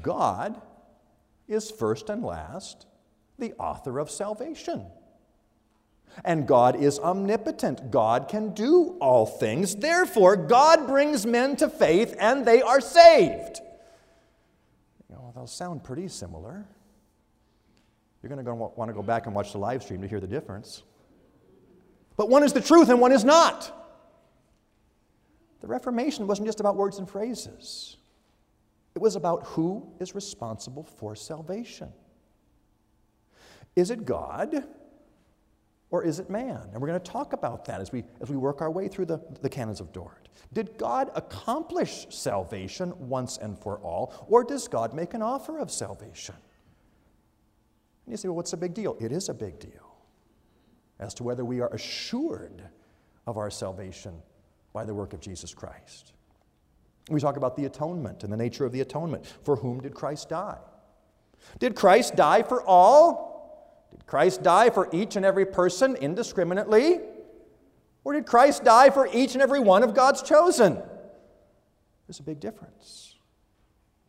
God 0.00 0.60
is 1.48 1.70
first 1.70 2.08
and 2.10 2.22
last 2.22 2.86
the 3.38 3.54
author 3.54 3.98
of 3.98 4.10
salvation. 4.10 4.86
And 6.24 6.46
God 6.46 6.76
is 6.76 6.98
omnipotent. 6.98 7.90
God 7.90 8.28
can 8.28 8.52
do 8.52 8.96
all 9.00 9.26
things. 9.26 9.76
Therefore, 9.76 10.36
God 10.36 10.86
brings 10.86 11.24
men 11.24 11.56
to 11.56 11.68
faith 11.68 12.16
and 12.18 12.44
they 12.44 12.62
are 12.62 12.80
saved. 12.80 13.60
You 15.08 15.14
know, 15.14 15.32
those 15.34 15.52
sound 15.52 15.84
pretty 15.84 16.08
similar. 16.08 16.66
You're 18.22 18.30
going 18.30 18.44
to 18.44 18.54
want 18.54 18.88
to 18.88 18.92
go 18.92 19.02
back 19.02 19.26
and 19.26 19.34
watch 19.34 19.52
the 19.52 19.58
live 19.58 19.82
stream 19.82 20.02
to 20.02 20.08
hear 20.08 20.20
the 20.20 20.26
difference. 20.26 20.82
But 22.16 22.28
one 22.28 22.42
is 22.42 22.52
the 22.52 22.60
truth 22.60 22.90
and 22.90 23.00
one 23.00 23.12
is 23.12 23.24
not. 23.24 23.76
The 25.60 25.66
Reformation 25.66 26.26
wasn't 26.26 26.48
just 26.48 26.60
about 26.60 26.76
words 26.76 26.98
and 26.98 27.08
phrases, 27.08 27.96
it 28.94 29.00
was 29.00 29.16
about 29.16 29.46
who 29.46 29.92
is 30.00 30.14
responsible 30.14 30.84
for 30.84 31.14
salvation. 31.14 31.92
Is 33.76 33.90
it 33.90 34.04
God? 34.04 34.64
or 35.90 36.04
is 36.04 36.18
it 36.18 36.30
man? 36.30 36.68
And 36.72 36.80
we're 36.80 36.88
going 36.88 37.00
to 37.00 37.10
talk 37.10 37.32
about 37.32 37.64
that 37.66 37.80
as 37.80 37.92
we, 37.92 38.04
as 38.20 38.30
we 38.30 38.36
work 38.36 38.60
our 38.60 38.70
way 38.70 38.88
through 38.88 39.06
the, 39.06 39.20
the 39.42 39.48
canons 39.48 39.80
of 39.80 39.92
Dort. 39.92 40.28
Did 40.52 40.78
God 40.78 41.10
accomplish 41.14 42.06
salvation 42.10 42.92
once 43.08 43.38
and 43.38 43.58
for 43.58 43.78
all, 43.78 44.26
or 44.28 44.44
does 44.44 44.68
God 44.68 44.94
make 44.94 45.14
an 45.14 45.22
offer 45.22 45.58
of 45.58 45.70
salvation? 45.70 46.36
And 48.06 48.12
you 48.12 48.16
say, 48.16 48.28
well, 48.28 48.36
what's 48.36 48.52
a 48.52 48.56
big 48.56 48.74
deal? 48.74 48.96
It 49.00 49.12
is 49.12 49.28
a 49.28 49.34
big 49.34 49.58
deal 49.58 49.96
as 50.98 51.14
to 51.14 51.24
whether 51.24 51.44
we 51.44 51.60
are 51.60 51.72
assured 51.72 52.62
of 53.26 53.36
our 53.36 53.50
salvation 53.50 54.14
by 54.72 54.84
the 54.84 54.94
work 54.94 55.12
of 55.12 55.20
Jesus 55.20 55.54
Christ. 55.54 56.12
We 57.10 57.20
talk 57.20 57.36
about 57.36 57.56
the 57.56 57.64
atonement 57.64 58.22
and 58.22 58.32
the 58.32 58.36
nature 58.36 58.64
of 58.64 58.72
the 58.72 58.80
atonement. 58.80 59.26
For 59.42 59.56
whom 59.56 59.80
did 59.80 59.94
Christ 59.94 60.28
die? 60.28 60.58
Did 61.58 61.74
Christ 61.74 62.14
die 62.14 62.42
for 62.42 62.62
all? 62.62 63.88
Did 63.90 64.06
Christ 64.06 64.42
die 64.42 64.70
for 64.70 64.88
each 64.92 65.16
and 65.16 65.24
every 65.24 65.44
person 65.44 65.96
indiscriminately? 65.96 67.00
Or 68.04 68.12
did 68.12 68.26
Christ 68.26 68.64
die 68.64 68.90
for 68.90 69.08
each 69.12 69.34
and 69.34 69.42
every 69.42 69.60
one 69.60 69.82
of 69.82 69.94
God's 69.94 70.22
chosen? 70.22 70.80
There's 72.06 72.20
a 72.20 72.24
big 72.24 72.40
difference. 72.40 73.16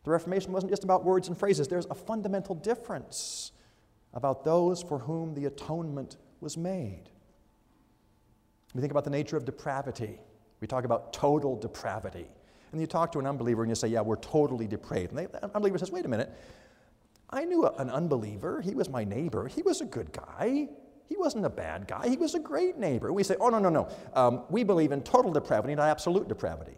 The 0.04 0.10
Reformation 0.10 0.52
wasn't 0.52 0.72
just 0.72 0.84
about 0.84 1.04
words 1.04 1.28
and 1.28 1.36
phrases, 1.36 1.68
there's 1.68 1.86
a 1.86 1.94
fundamental 1.94 2.54
difference 2.54 3.52
about 4.14 4.44
those 4.44 4.82
for 4.82 4.98
whom 4.98 5.34
the 5.34 5.46
atonement 5.46 6.16
was 6.40 6.56
made. 6.56 7.04
We 8.74 8.80
think 8.80 8.90
about 8.90 9.04
the 9.04 9.10
nature 9.10 9.36
of 9.36 9.44
depravity. 9.44 10.20
We 10.60 10.66
talk 10.66 10.84
about 10.84 11.12
total 11.12 11.56
depravity. 11.56 12.26
And 12.72 12.80
you 12.80 12.86
talk 12.86 13.12
to 13.12 13.18
an 13.18 13.26
unbeliever 13.26 13.62
and 13.62 13.70
you 13.70 13.74
say, 13.74 13.88
Yeah, 13.88 14.00
we're 14.00 14.16
totally 14.16 14.66
depraved. 14.66 15.12
And 15.12 15.28
the 15.28 15.44
unbeliever 15.54 15.78
says, 15.78 15.92
Wait 15.92 16.04
a 16.04 16.08
minute. 16.08 16.32
I 17.30 17.44
knew 17.44 17.66
an 17.66 17.88
unbeliever. 17.88 18.60
He 18.60 18.74
was 18.74 18.88
my 18.88 19.04
neighbor. 19.04 19.48
He 19.48 19.62
was 19.62 19.80
a 19.80 19.86
good 19.86 20.12
guy. 20.12 20.68
He 21.08 21.16
wasn't 21.16 21.46
a 21.46 21.50
bad 21.50 21.86
guy. 21.86 22.08
He 22.08 22.16
was 22.16 22.34
a 22.34 22.38
great 22.38 22.78
neighbor. 22.78 23.12
We 23.12 23.22
say, 23.22 23.36
Oh, 23.38 23.50
no, 23.50 23.58
no, 23.58 23.68
no. 23.68 23.88
Um, 24.14 24.42
we 24.48 24.64
believe 24.64 24.92
in 24.92 25.02
total 25.02 25.32
depravity, 25.32 25.74
not 25.74 25.88
absolute 25.88 26.28
depravity. 26.28 26.72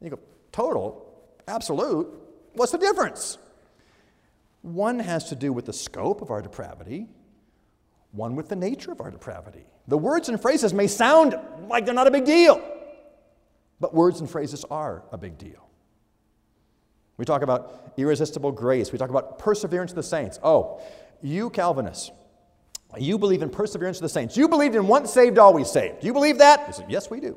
And 0.00 0.10
you 0.10 0.16
go, 0.16 0.22
Total? 0.52 1.04
Absolute? 1.46 2.08
What's 2.54 2.72
the 2.72 2.78
difference? 2.78 3.38
One 4.62 4.98
has 4.98 5.28
to 5.28 5.36
do 5.36 5.52
with 5.52 5.66
the 5.66 5.72
scope 5.72 6.20
of 6.20 6.30
our 6.30 6.42
depravity, 6.42 7.06
one 8.12 8.34
with 8.34 8.48
the 8.48 8.56
nature 8.56 8.90
of 8.90 9.00
our 9.00 9.10
depravity. 9.10 9.64
The 9.86 9.96
words 9.96 10.28
and 10.28 10.40
phrases 10.40 10.74
may 10.74 10.88
sound 10.88 11.38
like 11.68 11.84
they're 11.84 11.94
not 11.94 12.06
a 12.06 12.10
big 12.10 12.24
deal, 12.24 12.60
but 13.80 13.94
words 13.94 14.20
and 14.20 14.28
phrases 14.28 14.64
are 14.70 15.04
a 15.12 15.18
big 15.18 15.38
deal. 15.38 15.68
We 17.16 17.24
talk 17.24 17.42
about 17.42 17.92
irresistible 17.96 18.52
grace. 18.52 18.92
We 18.92 18.98
talk 18.98 19.10
about 19.10 19.38
perseverance 19.38 19.90
of 19.90 19.96
the 19.96 20.02
saints. 20.02 20.38
Oh, 20.42 20.80
you 21.20 21.50
Calvinists, 21.50 22.12
you 22.96 23.18
believe 23.18 23.42
in 23.42 23.50
perseverance 23.50 23.98
of 23.98 24.02
the 24.02 24.08
saints. 24.08 24.36
You 24.36 24.48
believed 24.48 24.76
in 24.76 24.86
once 24.86 25.12
saved, 25.12 25.36
always 25.36 25.70
saved. 25.70 26.00
Do 26.00 26.06
you 26.06 26.12
believe 26.12 26.38
that? 26.38 26.74
Say, 26.74 26.86
yes, 26.88 27.10
we 27.10 27.20
do. 27.20 27.36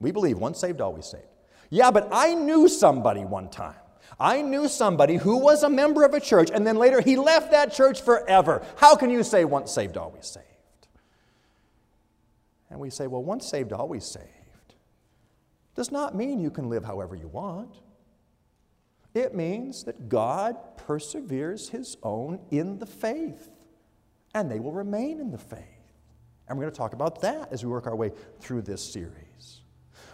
We 0.00 0.10
believe 0.10 0.38
once 0.38 0.58
saved, 0.58 0.80
always 0.80 1.06
saved. 1.06 1.24
Yeah, 1.70 1.90
but 1.90 2.08
I 2.12 2.34
knew 2.34 2.68
somebody 2.68 3.24
one 3.24 3.48
time. 3.48 3.76
I 4.20 4.42
knew 4.42 4.68
somebody 4.68 5.16
who 5.16 5.38
was 5.38 5.62
a 5.62 5.70
member 5.70 6.04
of 6.04 6.14
a 6.14 6.20
church 6.20 6.50
and 6.52 6.66
then 6.66 6.76
later 6.76 7.00
he 7.00 7.16
left 7.16 7.52
that 7.52 7.72
church 7.72 8.02
forever. 8.02 8.64
How 8.76 8.94
can 8.94 9.08
you 9.08 9.22
say 9.22 9.44
once 9.44 9.72
saved, 9.72 9.96
always 9.96 10.26
saved? 10.26 10.46
And 12.68 12.78
we 12.78 12.90
say, 12.90 13.06
well, 13.06 13.22
once 13.22 13.46
saved, 13.46 13.72
always 13.72 14.04
saved 14.04 14.41
does 15.74 15.90
not 15.90 16.14
mean 16.14 16.38
you 16.38 16.50
can 16.50 16.68
live 16.68 16.84
however 16.84 17.14
you 17.14 17.28
want. 17.28 17.80
It 19.14 19.34
means 19.34 19.84
that 19.84 20.08
God 20.08 20.56
perseveres 20.76 21.68
his 21.68 21.96
own 22.02 22.40
in 22.50 22.78
the 22.78 22.86
faith, 22.86 23.50
and 24.34 24.50
they 24.50 24.58
will 24.58 24.72
remain 24.72 25.20
in 25.20 25.30
the 25.30 25.38
faith. 25.38 25.58
And 26.48 26.58
we're 26.58 26.64
going 26.64 26.72
to 26.72 26.78
talk 26.78 26.92
about 26.92 27.20
that 27.22 27.52
as 27.52 27.64
we 27.64 27.70
work 27.70 27.86
our 27.86 27.96
way 27.96 28.12
through 28.40 28.62
this 28.62 28.82
series. 28.82 29.60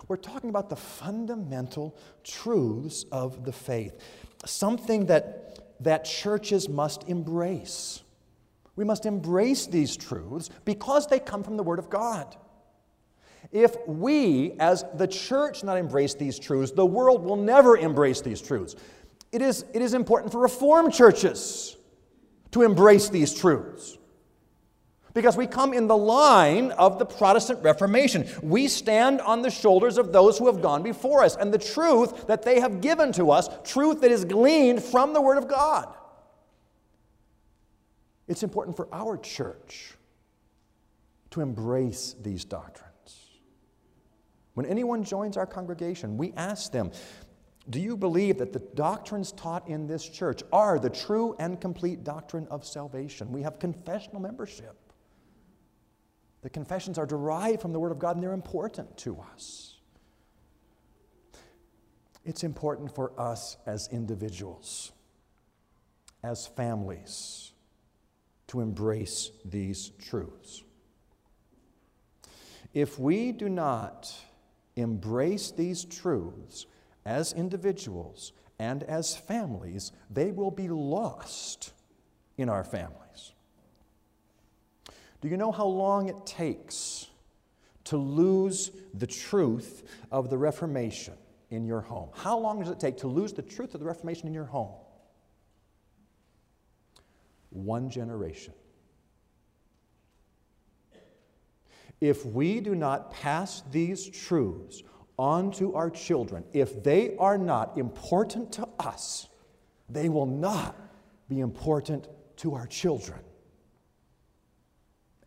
We're 0.08 0.16
talking 0.16 0.50
about 0.50 0.68
the 0.70 0.76
fundamental 0.76 1.96
truths 2.24 3.04
of 3.12 3.44
the 3.44 3.52
faith, 3.52 4.00
something 4.44 5.06
that, 5.06 5.82
that 5.82 6.04
churches 6.04 6.68
must 6.68 7.04
embrace. 7.08 8.02
We 8.74 8.84
must 8.84 9.06
embrace 9.06 9.66
these 9.66 9.96
truths 9.96 10.50
because 10.64 11.08
they 11.08 11.18
come 11.18 11.42
from 11.42 11.56
the 11.56 11.62
Word 11.62 11.78
of 11.78 11.90
God. 11.90 12.36
If 13.52 13.76
we, 13.86 14.52
as 14.58 14.84
the 14.94 15.06
church, 15.06 15.64
not 15.64 15.78
embrace 15.78 16.14
these 16.14 16.38
truths, 16.38 16.72
the 16.72 16.84
world 16.84 17.24
will 17.24 17.36
never 17.36 17.76
embrace 17.76 18.20
these 18.20 18.42
truths. 18.42 18.76
It 19.32 19.42
is, 19.42 19.64
it 19.72 19.82
is 19.82 19.94
important 19.94 20.32
for 20.32 20.40
Reformed 20.40 20.92
churches 20.92 21.76
to 22.52 22.62
embrace 22.62 23.08
these 23.08 23.34
truths. 23.34 23.98
Because 25.14 25.36
we 25.36 25.46
come 25.46 25.72
in 25.72 25.86
the 25.86 25.96
line 25.96 26.70
of 26.72 26.98
the 26.98 27.06
Protestant 27.06 27.62
Reformation. 27.62 28.26
We 28.42 28.68
stand 28.68 29.20
on 29.22 29.42
the 29.42 29.50
shoulders 29.50 29.98
of 29.98 30.12
those 30.12 30.38
who 30.38 30.46
have 30.46 30.62
gone 30.62 30.82
before 30.82 31.24
us, 31.24 31.34
and 31.34 31.52
the 31.52 31.58
truth 31.58 32.26
that 32.26 32.42
they 32.42 32.60
have 32.60 32.80
given 32.80 33.12
to 33.12 33.30
us, 33.30 33.48
truth 33.64 34.00
that 34.02 34.10
is 34.10 34.24
gleaned 34.24 34.82
from 34.82 35.12
the 35.12 35.20
Word 35.20 35.38
of 35.38 35.48
God. 35.48 35.94
It's 38.28 38.42
important 38.42 38.76
for 38.76 38.88
our 38.92 39.16
church 39.16 39.94
to 41.30 41.40
embrace 41.40 42.14
these 42.20 42.44
doctrines. 42.44 42.87
When 44.58 44.66
anyone 44.66 45.04
joins 45.04 45.36
our 45.36 45.46
congregation, 45.46 46.16
we 46.16 46.32
ask 46.36 46.72
them, 46.72 46.90
Do 47.70 47.78
you 47.78 47.96
believe 47.96 48.38
that 48.38 48.52
the 48.52 48.58
doctrines 48.58 49.30
taught 49.30 49.68
in 49.68 49.86
this 49.86 50.04
church 50.08 50.42
are 50.52 50.80
the 50.80 50.90
true 50.90 51.36
and 51.38 51.60
complete 51.60 52.02
doctrine 52.02 52.48
of 52.50 52.66
salvation? 52.66 53.30
We 53.30 53.42
have 53.42 53.60
confessional 53.60 54.20
membership. 54.20 54.74
The 56.42 56.50
confessions 56.50 56.98
are 56.98 57.06
derived 57.06 57.62
from 57.62 57.72
the 57.72 57.78
Word 57.78 57.92
of 57.92 58.00
God 58.00 58.16
and 58.16 58.22
they're 58.24 58.32
important 58.32 58.96
to 58.96 59.20
us. 59.32 59.76
It's 62.24 62.42
important 62.42 62.92
for 62.92 63.12
us 63.16 63.58
as 63.64 63.88
individuals, 63.92 64.90
as 66.24 66.48
families, 66.48 67.52
to 68.48 68.58
embrace 68.58 69.30
these 69.44 69.90
truths. 70.00 70.64
If 72.74 72.98
we 72.98 73.30
do 73.30 73.48
not 73.48 74.12
embrace 74.78 75.50
these 75.50 75.84
truths 75.84 76.66
as 77.04 77.32
individuals 77.32 78.32
and 78.58 78.82
as 78.84 79.16
families, 79.16 79.92
they 80.10 80.30
will 80.30 80.50
be 80.50 80.68
lost 80.68 81.72
in 82.36 82.48
our 82.48 82.64
families. 82.64 83.32
Do 85.20 85.28
you 85.28 85.36
know 85.36 85.52
how 85.52 85.66
long 85.66 86.08
it 86.08 86.26
takes 86.26 87.08
to 87.84 87.96
lose 87.96 88.70
the 88.94 89.06
truth 89.06 89.82
of 90.12 90.30
the 90.30 90.38
Reformation 90.38 91.14
in 91.50 91.64
your 91.64 91.80
home? 91.80 92.10
How 92.14 92.38
long 92.38 92.60
does 92.60 92.68
it 92.68 92.78
take 92.78 92.98
to 92.98 93.08
lose 93.08 93.32
the 93.32 93.42
truth 93.42 93.74
of 93.74 93.80
the 93.80 93.86
Reformation 93.86 94.26
in 94.28 94.34
your 94.34 94.44
home? 94.44 94.74
One 97.50 97.88
generation. 97.90 98.52
If 102.00 102.24
we 102.24 102.60
do 102.60 102.74
not 102.74 103.10
pass 103.10 103.62
these 103.70 104.08
truths 104.08 104.82
on 105.18 105.50
to 105.52 105.74
our 105.74 105.90
children, 105.90 106.44
if 106.52 106.82
they 106.82 107.16
are 107.16 107.38
not 107.38 107.76
important 107.76 108.52
to 108.52 108.68
us, 108.78 109.28
they 109.88 110.08
will 110.08 110.26
not 110.26 110.76
be 111.28 111.40
important 111.40 112.08
to 112.36 112.54
our 112.54 112.66
children. 112.66 113.18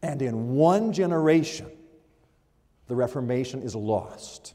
And 0.01 0.21
in 0.21 0.55
one 0.55 0.93
generation, 0.93 1.69
the 2.88 2.95
Reformation 2.95 3.62
is 3.62 3.75
lost 3.75 4.53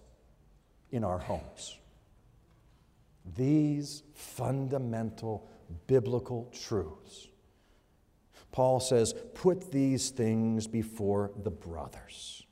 in 0.90 1.05
our 1.05 1.18
homes. 1.18 1.79
These 3.37 4.02
fundamental 4.14 5.48
biblical 5.87 6.52
truths 6.52 7.29
Paul 8.57 8.81
says, 8.81 9.14
Put 9.35 9.71
these 9.71 10.09
things 10.09 10.66
before 10.66 11.31
the 11.42 11.51
brothers. 11.51 12.47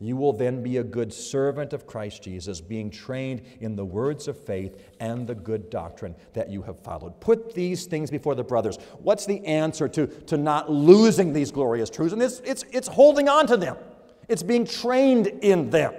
You 0.00 0.16
will 0.16 0.32
then 0.32 0.60
be 0.60 0.78
a 0.78 0.82
good 0.82 1.12
servant 1.12 1.72
of 1.72 1.86
Christ 1.86 2.24
Jesus, 2.24 2.60
being 2.60 2.90
trained 2.90 3.42
in 3.60 3.76
the 3.76 3.84
words 3.84 4.26
of 4.26 4.36
faith 4.36 4.82
and 4.98 5.24
the 5.24 5.36
good 5.36 5.70
doctrine 5.70 6.16
that 6.32 6.50
you 6.50 6.62
have 6.62 6.80
followed. 6.80 7.20
Put 7.20 7.54
these 7.54 7.86
things 7.86 8.10
before 8.10 8.34
the 8.34 8.42
brothers. 8.42 8.76
What's 8.98 9.24
the 9.24 9.46
answer 9.46 9.86
to, 9.90 10.08
to 10.08 10.36
not 10.36 10.68
losing 10.68 11.32
these 11.32 11.52
glorious 11.52 11.90
truths? 11.90 12.12
And 12.12 12.20
it's, 12.20 12.40
it's, 12.40 12.64
it's 12.72 12.88
holding 12.88 13.28
on 13.28 13.46
to 13.46 13.56
them, 13.56 13.76
it's 14.28 14.42
being 14.42 14.64
trained 14.64 15.28
in 15.28 15.70
them. 15.70 15.94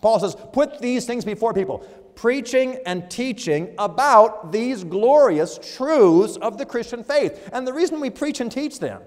Paul 0.00 0.20
says, 0.20 0.36
Put 0.52 0.78
these 0.78 1.06
things 1.06 1.24
before 1.24 1.52
people 1.52 1.84
preaching 2.16 2.78
and 2.86 3.08
teaching 3.08 3.74
about 3.78 4.50
these 4.50 4.82
glorious 4.82 5.58
truths 5.76 6.36
of 6.38 6.58
the 6.58 6.66
Christian 6.66 7.04
faith. 7.04 7.48
And 7.52 7.66
the 7.66 7.72
reason 7.72 8.00
we 8.00 8.10
preach 8.10 8.40
and 8.40 8.50
teach 8.50 8.80
them 8.80 9.02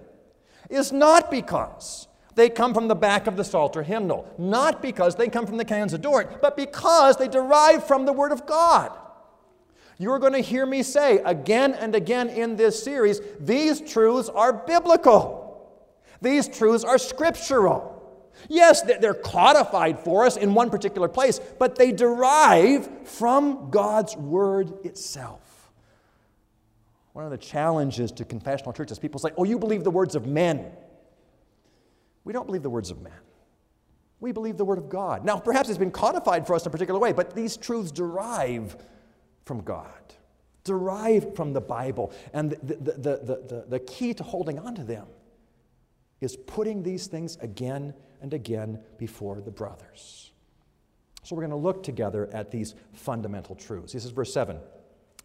is 0.70 0.92
not 0.92 1.30
because 1.30 2.08
they 2.36 2.50
come 2.50 2.74
from 2.74 2.88
the 2.88 2.96
back 2.96 3.28
of 3.28 3.36
the 3.36 3.44
Psalter 3.44 3.84
hymnal, 3.84 4.26
not 4.38 4.82
because 4.82 5.16
they 5.16 5.28
come 5.28 5.46
from 5.46 5.58
the 5.58 5.66
canons 5.66 5.94
of 5.94 6.02
Dort, 6.02 6.42
but 6.42 6.56
because 6.56 7.18
they 7.18 7.28
derive 7.28 7.86
from 7.86 8.06
the 8.06 8.14
Word 8.14 8.32
of 8.32 8.46
God. 8.46 8.98
You're 9.98 10.20
going 10.20 10.34
to 10.34 10.40
hear 10.40 10.66
me 10.66 10.82
say 10.82 11.18
again 11.26 11.74
and 11.74 11.94
again 11.94 12.30
in 12.30 12.56
this 12.56 12.82
series 12.82 13.20
these 13.40 13.82
truths 13.82 14.30
are 14.30 14.54
biblical, 14.54 15.76
these 16.22 16.48
truths 16.48 16.86
are 16.86 16.98
scriptural. 16.98 17.99
Yes, 18.48 18.82
they're 18.82 19.14
codified 19.14 20.00
for 20.00 20.26
us 20.26 20.38
in 20.38 20.54
one 20.54 20.70
particular 20.70 21.08
place, 21.08 21.40
but 21.60 21.76
they 21.76 21.92
derive 21.92 23.08
from 23.08 23.70
God's 23.70 24.16
Word 24.16 24.86
itself. 24.86 25.42
One 27.14 27.26
of 27.26 27.32
the 27.32 27.38
challenges 27.38 28.12
to 28.14 28.26
confessional 28.26 28.72
churches, 28.72 29.00
people 29.00 29.20
say, 29.20 29.30
Oh, 29.38 29.44
you 29.44 29.60
believe 29.60 29.84
the 29.84 29.92
words 29.92 30.16
of 30.16 30.26
men. 30.26 30.72
We 32.24 32.34
don't 32.34 32.46
believe 32.46 32.64
the 32.64 32.70
words 32.70 32.92
of 32.92 33.02
men. 33.02 33.12
We 34.20 34.32
believe 34.32 34.58
the 34.58 34.66
Word 34.66 34.78
of 34.78 34.90
God. 34.90 35.26
Now, 35.26 35.38
perhaps 35.38 35.70
it's 35.70 35.78
been 35.78 35.92
codified 35.92 36.46
for 36.46 36.54
us 36.54 36.64
in 36.64 36.68
a 36.68 36.72
particular 36.72 37.00
way, 37.00 37.14
but 37.14 37.36
these 37.36 37.58
truths 37.58 37.92
derive 37.92 38.78
from 39.46 39.62
God, 39.62 39.88
derive 40.64 41.36
from 41.36 41.54
the 41.54 41.62
Bible. 41.62 42.14
And 42.34 42.52
the, 42.52 42.76
the, 42.76 42.92
the, 42.94 43.44
the, 43.48 43.66
the 43.68 43.80
key 43.80 44.14
to 44.14 44.24
holding 44.24 44.60
on 44.60 44.76
to 44.76 44.84
them 44.84 45.08
is 46.22 46.36
putting 46.36 46.84
these 46.84 47.08
things 47.08 47.38
again 47.42 47.94
and 48.22 48.34
again 48.34 48.80
before 48.98 49.42
the 49.42 49.52
brothers. 49.52 50.32
So 51.24 51.36
we're 51.36 51.44
going 51.44 51.52
to 51.52 51.58
look 51.58 51.84
together 51.84 52.30
at 52.34 52.52
these 52.52 52.76
fundamental 52.94 53.56
truths. 53.56 53.94
This 53.94 54.06
is 54.06 54.12
verse 54.12 54.34
7 54.34 54.60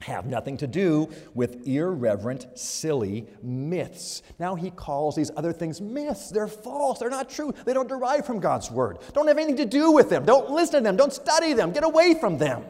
have 0.01 0.27
nothing 0.27 0.57
to 0.59 0.67
do 0.67 1.09
with 1.35 1.67
irreverent, 1.67 2.47
silly 2.59 3.27
myths. 3.43 4.23
Now 4.39 4.55
he 4.55 4.71
calls 4.71 5.17
these 5.17 5.31
other 5.37 5.53
things 5.53 5.81
myths. 5.81 6.31
They're 6.31 6.49
false. 6.49 6.99
They're 6.99 7.11
not 7.11 7.31
true. 7.31 7.55
They 7.65 7.73
don't 7.73 7.89
derive 7.89 8.27
from 8.27 8.41
God's 8.41 8.71
word. 8.71 8.99
Don't 9.13 9.29
have 9.29 9.39
anything 9.39 9.57
to 9.57 9.67
do 9.67 9.93
with 9.93 10.11
them. 10.11 10.25
Don't 10.25 10.51
listen 10.51 10.81
to 10.81 10.85
them. 10.85 10.97
Don't 10.97 11.13
study 11.13 11.53
them. 11.55 11.73
Get 11.73 11.85
away 11.85 12.15
from 12.15 12.39
them. 12.39 12.65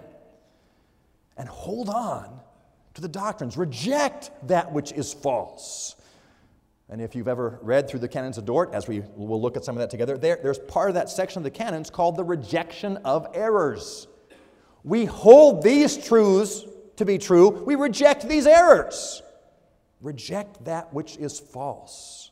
And 1.36 1.48
hold 1.48 1.88
on 1.88 2.40
to 2.94 3.00
the 3.00 3.08
doctrines. 3.08 3.56
Reject 3.56 4.30
that 4.46 4.72
which 4.72 4.92
is 4.92 5.12
false. 5.12 5.96
And 6.88 7.00
if 7.00 7.14
you've 7.14 7.28
ever 7.28 7.58
read 7.62 7.88
through 7.88 8.00
the 8.00 8.08
canons 8.08 8.36
of 8.36 8.44
Dort, 8.44 8.74
as 8.74 8.86
we 8.86 9.02
will 9.16 9.40
look 9.40 9.56
at 9.56 9.64
some 9.64 9.74
of 9.74 9.80
that 9.80 9.90
together, 9.90 10.18
there, 10.18 10.38
there's 10.42 10.58
part 10.58 10.90
of 10.90 10.94
that 10.94 11.08
section 11.08 11.40
of 11.40 11.44
the 11.44 11.50
canons 11.50 11.88
called 11.88 12.16
the 12.16 12.24
rejection 12.24 12.98
of 12.98 13.26
errors. 13.32 14.06
We 14.82 15.06
hold 15.06 15.62
these 15.62 15.96
truths 15.96 16.64
to 16.96 17.04
be 17.04 17.18
true, 17.18 17.48
we 17.48 17.74
reject 17.74 18.28
these 18.28 18.46
errors. 18.46 19.22
Reject 20.00 20.64
that 20.66 20.92
which 20.92 21.16
is 21.16 21.40
false. 21.40 22.30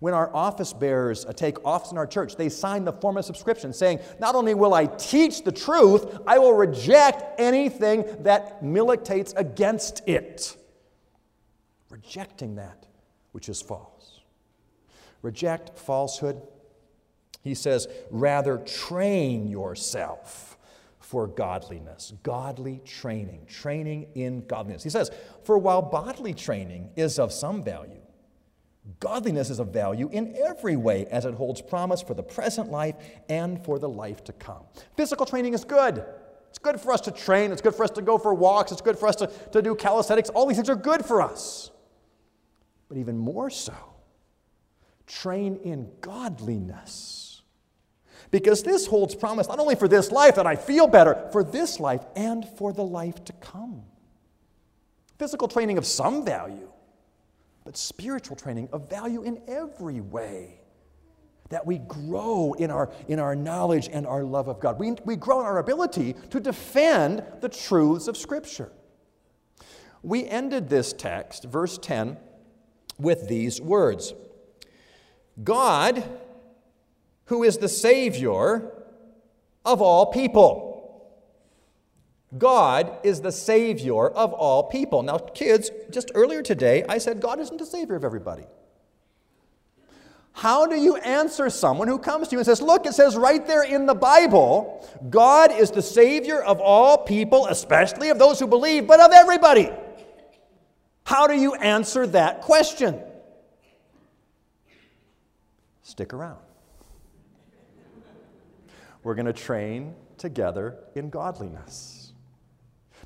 When 0.00 0.12
our 0.12 0.34
office 0.34 0.72
bearers 0.72 1.24
uh, 1.24 1.32
take 1.32 1.64
office 1.64 1.92
in 1.92 1.96
our 1.96 2.06
church, 2.06 2.36
they 2.36 2.48
sign 2.50 2.84
the 2.84 2.92
form 2.92 3.16
of 3.16 3.24
subscription 3.24 3.72
saying, 3.72 4.00
Not 4.18 4.34
only 4.34 4.52
will 4.52 4.74
I 4.74 4.86
teach 4.86 5.42
the 5.42 5.52
truth, 5.52 6.18
I 6.26 6.38
will 6.38 6.52
reject 6.52 7.40
anything 7.40 8.04
that 8.24 8.62
militates 8.62 9.32
against 9.34 10.06
it. 10.06 10.56
Rejecting 11.88 12.56
that 12.56 12.85
which 13.36 13.50
is 13.50 13.60
false. 13.60 14.20
Reject 15.20 15.78
falsehood. 15.78 16.40
He 17.42 17.54
says, 17.54 17.86
Rather 18.10 18.56
train 18.56 19.46
yourself 19.46 20.56
for 21.00 21.26
godliness, 21.26 22.14
godly 22.22 22.80
training, 22.86 23.44
training 23.46 24.06
in 24.14 24.46
godliness. 24.46 24.82
He 24.82 24.88
says, 24.88 25.10
For 25.44 25.58
while 25.58 25.82
bodily 25.82 26.32
training 26.32 26.88
is 26.96 27.18
of 27.18 27.30
some 27.30 27.62
value, 27.62 28.00
godliness 29.00 29.50
is 29.50 29.58
of 29.58 29.68
value 29.68 30.08
in 30.10 30.34
every 30.42 30.76
way 30.76 31.04
as 31.10 31.26
it 31.26 31.34
holds 31.34 31.60
promise 31.60 32.00
for 32.00 32.14
the 32.14 32.22
present 32.22 32.70
life 32.70 32.94
and 33.28 33.62
for 33.66 33.78
the 33.78 33.88
life 33.88 34.24
to 34.24 34.32
come. 34.32 34.62
Physical 34.96 35.26
training 35.26 35.52
is 35.52 35.62
good. 35.62 36.02
It's 36.48 36.58
good 36.58 36.80
for 36.80 36.90
us 36.90 37.02
to 37.02 37.10
train, 37.10 37.52
it's 37.52 37.60
good 37.60 37.74
for 37.74 37.84
us 37.84 37.90
to 37.90 38.00
go 38.00 38.16
for 38.16 38.32
walks, 38.32 38.72
it's 38.72 38.80
good 38.80 38.98
for 38.98 39.08
us 39.08 39.16
to, 39.16 39.26
to 39.52 39.60
do 39.60 39.74
calisthenics. 39.74 40.30
All 40.30 40.46
these 40.46 40.56
things 40.56 40.70
are 40.70 40.74
good 40.74 41.04
for 41.04 41.20
us. 41.20 41.70
But 42.88 42.98
even 42.98 43.18
more 43.18 43.50
so, 43.50 43.74
train 45.06 45.56
in 45.64 45.90
godliness 46.00 47.26
because 48.30 48.62
this 48.62 48.86
holds 48.86 49.14
promise 49.14 49.48
not 49.48 49.58
only 49.58 49.74
for 49.74 49.88
this 49.88 50.10
life 50.10 50.36
that 50.36 50.46
I 50.46 50.56
feel 50.56 50.86
better, 50.86 51.28
for 51.32 51.44
this 51.44 51.80
life 51.80 52.04
and 52.14 52.46
for 52.58 52.72
the 52.72 52.82
life 52.82 53.24
to 53.24 53.32
come. 53.34 53.82
Physical 55.18 55.48
training 55.48 55.78
of 55.78 55.86
some 55.86 56.24
value, 56.24 56.70
but 57.64 57.76
spiritual 57.76 58.36
training 58.36 58.68
of 58.72 58.90
value 58.90 59.22
in 59.22 59.40
every 59.46 60.00
way. 60.00 60.60
That 61.50 61.64
we 61.64 61.78
grow 61.78 62.54
in 62.54 62.72
our, 62.72 62.90
in 63.06 63.20
our 63.20 63.36
knowledge 63.36 63.88
and 63.92 64.04
our 64.04 64.24
love 64.24 64.48
of 64.48 64.58
God. 64.58 64.80
We, 64.80 64.96
we 65.04 65.14
grow 65.14 65.40
in 65.40 65.46
our 65.46 65.58
ability 65.58 66.16
to 66.30 66.40
defend 66.40 67.22
the 67.40 67.48
truths 67.48 68.08
of 68.08 68.16
Scripture. 68.16 68.72
We 70.02 70.26
ended 70.26 70.68
this 70.68 70.92
text, 70.92 71.44
verse 71.44 71.78
10, 71.78 72.16
with 72.98 73.28
these 73.28 73.60
words 73.60 74.14
God 75.42 76.02
who 77.26 77.42
is 77.42 77.58
the 77.58 77.68
Savior 77.68 78.70
of 79.64 79.82
all 79.82 80.06
people. 80.06 80.64
God 82.36 82.98
is 83.02 83.20
the 83.20 83.32
Savior 83.32 84.08
of 84.08 84.32
all 84.32 84.64
people. 84.64 85.02
Now, 85.02 85.18
kids, 85.18 85.70
just 85.90 86.10
earlier 86.14 86.42
today, 86.42 86.84
I 86.88 86.98
said 86.98 87.20
God 87.20 87.40
isn't 87.40 87.58
the 87.58 87.66
Savior 87.66 87.96
of 87.96 88.04
everybody. 88.04 88.44
How 90.32 90.66
do 90.66 90.76
you 90.76 90.96
answer 90.96 91.48
someone 91.48 91.88
who 91.88 91.98
comes 91.98 92.28
to 92.28 92.32
you 92.32 92.38
and 92.38 92.46
says, 92.46 92.60
Look, 92.60 92.84
it 92.84 92.92
says 92.92 93.16
right 93.16 93.46
there 93.46 93.62
in 93.62 93.86
the 93.86 93.94
Bible, 93.94 94.86
God 95.08 95.50
is 95.50 95.70
the 95.70 95.80
Savior 95.80 96.42
of 96.42 96.60
all 96.60 96.98
people, 96.98 97.46
especially 97.46 98.10
of 98.10 98.18
those 98.18 98.38
who 98.38 98.46
believe, 98.46 98.86
but 98.86 99.00
of 99.00 99.12
everybody? 99.12 99.70
How 101.06 101.28
do 101.28 101.34
you 101.34 101.54
answer 101.54 102.04
that 102.08 102.42
question? 102.42 103.00
Stick 105.82 106.12
around. 106.12 106.40
We're 109.04 109.14
going 109.14 109.26
to 109.26 109.32
train 109.32 109.94
together 110.18 110.76
in 110.96 111.10
godliness. 111.10 112.12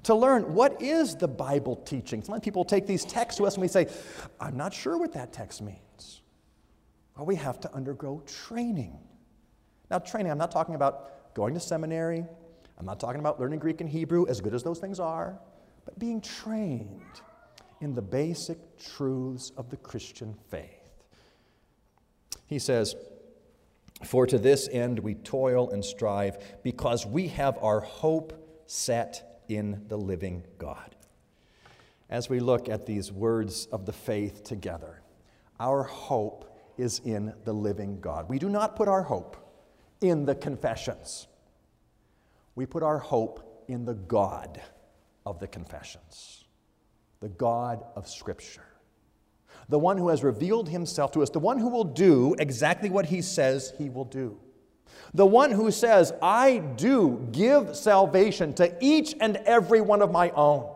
To 0.05 0.15
learn 0.15 0.55
what 0.55 0.81
is 0.81 1.15
the 1.15 1.29
Bible 1.29 1.77
teaching. 1.77 2.23
Sometimes 2.23 2.43
people 2.43 2.65
take 2.65 2.87
these 2.87 3.05
texts 3.05 3.37
to 3.37 3.47
us 3.47 3.57
and 3.57 3.61
we 3.61 3.69
say, 3.69 3.87
I'm 4.41 4.57
not 4.57 4.73
sure 4.73 4.97
what 4.97 5.13
that 5.13 5.35
text 5.35 5.61
means. 5.61 6.23
Well, 7.19 7.27
we 7.27 7.37
have 7.37 7.61
to 7.61 7.75
undergo 7.75 8.23
training. 8.25 8.99
Now, 9.91 9.99
training, 9.99 10.33
I'm 10.33 10.39
not 10.39 10.53
talking 10.53 10.75
about 10.75 11.35
going 11.35 11.53
to 11.53 11.61
seminary, 11.61 12.25
I'm 12.79 12.87
not 12.87 12.99
talking 12.99 13.21
about 13.21 13.39
learning 13.39 13.59
Greek 13.59 13.83
and 13.83 13.91
Hebrew, 13.91 14.27
as 14.27 14.41
good 14.41 14.55
as 14.55 14.63
those 14.63 14.79
things 14.79 14.99
are, 14.99 15.39
but 15.85 15.99
being 15.99 16.23
trained 16.23 17.21
in 17.81 17.95
the 17.95 18.03
basic 18.03 18.59
truths 18.79 19.53
of 19.57 19.71
the 19.71 19.77
Christian 19.77 20.35
faith. 20.51 20.91
He 22.47 22.59
says, 22.59 22.95
for 24.05 24.27
to 24.27 24.39
this 24.39 24.69
end 24.71 24.99
we 24.99 25.15
toil 25.15 25.71
and 25.71 25.85
strive, 25.85 26.39
because 26.63 27.05
we 27.07 27.29
have 27.29 27.59
our 27.63 27.81
hope 27.81 28.63
set 28.67 29.43
in 29.49 29.85
the 29.89 29.97
living 29.97 30.45
God. 30.59 30.97
As 32.09 32.29
we 32.29 32.41
look 32.41 32.69
at 32.69 32.87
these 32.87 33.13
words 33.13 33.67
of 33.67 33.87
the 33.87 33.93
faith 33.93 34.43
together, 34.43 35.03
our 35.59 35.83
hope 35.83 36.57
is 36.79 37.01
in 37.05 37.35
the 37.45 37.53
living 37.53 38.01
God. 38.01 38.29
We 38.29 38.39
do 38.39 38.49
not 38.49 38.75
put 38.75 38.89
our 38.89 39.03
hope 39.03 39.37
in 40.01 40.25
the 40.25 40.35
confessions, 40.35 41.27
we 42.55 42.65
put 42.65 42.83
our 42.83 42.99
hope 42.99 43.65
in 43.69 43.85
the 43.85 43.95
God 43.95 44.61
of 45.27 45.39
the 45.39 45.47
confessions, 45.47 46.40
the 47.21 47.29
God 47.29 47.85
of 47.95 48.09
Scripture 48.09 48.65
the 49.71 49.79
one 49.79 49.97
who 49.97 50.09
has 50.09 50.25
revealed 50.25 50.69
himself 50.69 51.13
to 51.13 51.23
us, 51.23 51.31
the 51.31 51.39
one 51.39 51.59
who 51.59 51.69
will 51.69 51.85
do 51.85 52.35
exactly 52.39 52.91
what 52.91 53.07
he 53.07 53.23
says 53.23 53.73
he 53.79 53.89
will 53.89 54.05
do. 54.05 54.37
The 55.15 55.25
one 55.25 55.53
who 55.53 55.71
says, 55.71 56.13
I 56.21 56.59
do 56.59 57.27
give 57.31 57.77
salvation 57.77 58.53
to 58.55 58.77
each 58.81 59.15
and 59.21 59.37
every 59.39 59.81
one 59.81 60.03
of 60.03 60.11
my 60.11 60.31
own. 60.31 60.69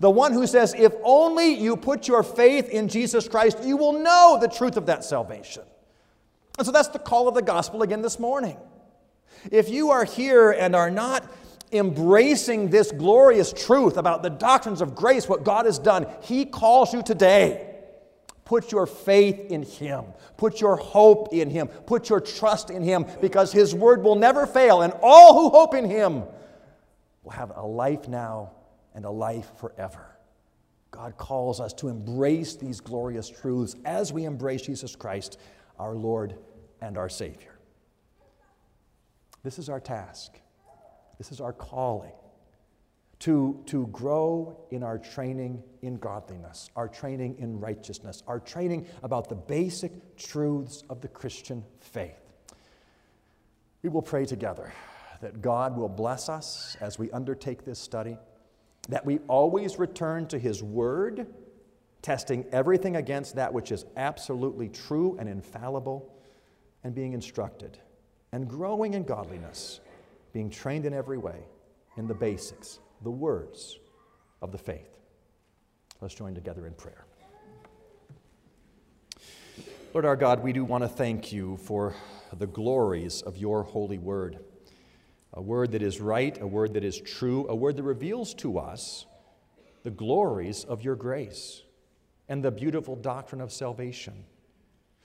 The 0.00 0.10
one 0.10 0.32
who 0.32 0.46
says, 0.46 0.74
if 0.76 0.92
only 1.04 1.54
you 1.54 1.76
put 1.76 2.08
your 2.08 2.22
faith 2.22 2.68
in 2.70 2.88
Jesus 2.88 3.28
Christ, 3.28 3.62
you 3.62 3.76
will 3.76 3.92
know 3.92 4.38
the 4.40 4.48
truth 4.48 4.76
of 4.78 4.86
that 4.86 5.04
salvation. 5.04 5.62
And 6.56 6.66
so 6.66 6.72
that's 6.72 6.88
the 6.88 6.98
call 6.98 7.28
of 7.28 7.34
the 7.34 7.42
gospel 7.42 7.82
again 7.82 8.00
this 8.00 8.18
morning. 8.18 8.56
If 9.52 9.68
you 9.68 9.90
are 9.90 10.04
here 10.04 10.50
and 10.50 10.74
are 10.74 10.90
not 10.90 11.30
embracing 11.72 12.70
this 12.70 12.92
glorious 12.92 13.52
truth 13.52 13.96
about 13.96 14.22
the 14.22 14.30
doctrines 14.30 14.80
of 14.80 14.94
grace, 14.94 15.28
what 15.28 15.44
God 15.44 15.66
has 15.66 15.78
done, 15.78 16.06
He 16.22 16.44
calls 16.44 16.92
you 16.92 17.02
today 17.02 17.68
Put 18.48 18.72
your 18.72 18.86
faith 18.86 19.50
in 19.50 19.62
Him. 19.62 20.06
Put 20.38 20.58
your 20.58 20.76
hope 20.76 21.34
in 21.34 21.50
Him. 21.50 21.68
Put 21.68 22.08
your 22.08 22.18
trust 22.18 22.70
in 22.70 22.82
Him 22.82 23.04
because 23.20 23.52
His 23.52 23.74
word 23.74 24.02
will 24.02 24.14
never 24.14 24.46
fail, 24.46 24.80
and 24.80 24.94
all 25.02 25.34
who 25.34 25.50
hope 25.50 25.74
in 25.74 25.84
Him 25.84 26.22
will 27.22 27.32
have 27.32 27.52
a 27.54 27.62
life 27.62 28.08
now 28.08 28.52
and 28.94 29.04
a 29.04 29.10
life 29.10 29.50
forever. 29.58 30.16
God 30.90 31.18
calls 31.18 31.60
us 31.60 31.74
to 31.74 31.88
embrace 31.88 32.56
these 32.56 32.80
glorious 32.80 33.28
truths 33.28 33.76
as 33.84 34.14
we 34.14 34.24
embrace 34.24 34.62
Jesus 34.62 34.96
Christ, 34.96 35.38
our 35.78 35.94
Lord 35.94 36.34
and 36.80 36.96
our 36.96 37.10
Savior. 37.10 37.58
This 39.42 39.58
is 39.58 39.68
our 39.68 39.78
task, 39.78 40.40
this 41.18 41.32
is 41.32 41.40
our 41.40 41.52
calling 41.52 42.12
to, 43.20 43.60
to 43.66 43.88
grow 43.88 44.56
in 44.70 44.82
our 44.82 44.96
training 44.98 45.62
in 45.82 45.96
godliness, 45.96 46.70
our 46.76 46.88
training 46.88 47.36
in 47.38 47.58
righteousness, 47.58 48.22
our 48.26 48.38
training 48.38 48.86
about 49.02 49.28
the 49.28 49.34
basic 49.34 50.16
truths 50.16 50.84
of 50.88 51.00
the 51.00 51.08
Christian 51.08 51.64
faith. 51.80 52.14
We 53.82 53.88
will 53.88 54.02
pray 54.02 54.24
together 54.24 54.72
that 55.20 55.42
God 55.42 55.76
will 55.76 55.88
bless 55.88 56.28
us 56.28 56.76
as 56.80 56.98
we 56.98 57.10
undertake 57.10 57.64
this 57.64 57.80
study, 57.80 58.16
that 58.88 59.04
we 59.04 59.18
always 59.26 59.78
return 59.78 60.26
to 60.28 60.38
His 60.38 60.62
Word 60.62 61.26
testing 62.02 62.44
everything 62.52 62.96
against 62.96 63.36
that 63.36 63.52
which 63.52 63.72
is 63.72 63.84
absolutely 63.96 64.68
true 64.68 65.16
and 65.18 65.28
infallible, 65.28 66.14
and 66.84 66.94
being 66.94 67.12
instructed, 67.12 67.76
and 68.32 68.48
growing 68.48 68.94
in 68.94 69.02
godliness, 69.02 69.80
being 70.38 70.48
trained 70.48 70.86
in 70.86 70.94
every 70.94 71.18
way 71.18 71.40
in 71.96 72.06
the 72.06 72.14
basics, 72.14 72.78
the 73.02 73.10
words 73.10 73.80
of 74.40 74.52
the 74.52 74.56
faith. 74.56 74.96
Let's 76.00 76.14
join 76.14 76.32
together 76.32 76.64
in 76.64 76.74
prayer. 76.74 77.04
Lord 79.92 80.04
our 80.04 80.14
God, 80.14 80.40
we 80.40 80.52
do 80.52 80.64
want 80.64 80.84
to 80.84 80.88
thank 80.88 81.32
you 81.32 81.56
for 81.56 81.92
the 82.38 82.46
glories 82.46 83.20
of 83.22 83.36
your 83.36 83.64
holy 83.64 83.98
word. 83.98 84.38
A 85.32 85.42
word 85.42 85.72
that 85.72 85.82
is 85.82 86.00
right, 86.00 86.40
a 86.40 86.46
word 86.46 86.74
that 86.74 86.84
is 86.84 87.00
true, 87.00 87.48
a 87.48 87.56
word 87.56 87.76
that 87.76 87.82
reveals 87.82 88.32
to 88.34 88.60
us 88.60 89.06
the 89.82 89.90
glories 89.90 90.62
of 90.62 90.84
your 90.84 90.94
grace 90.94 91.62
and 92.28 92.44
the 92.44 92.52
beautiful 92.52 92.94
doctrine 92.94 93.40
of 93.40 93.50
salvation. 93.50 94.22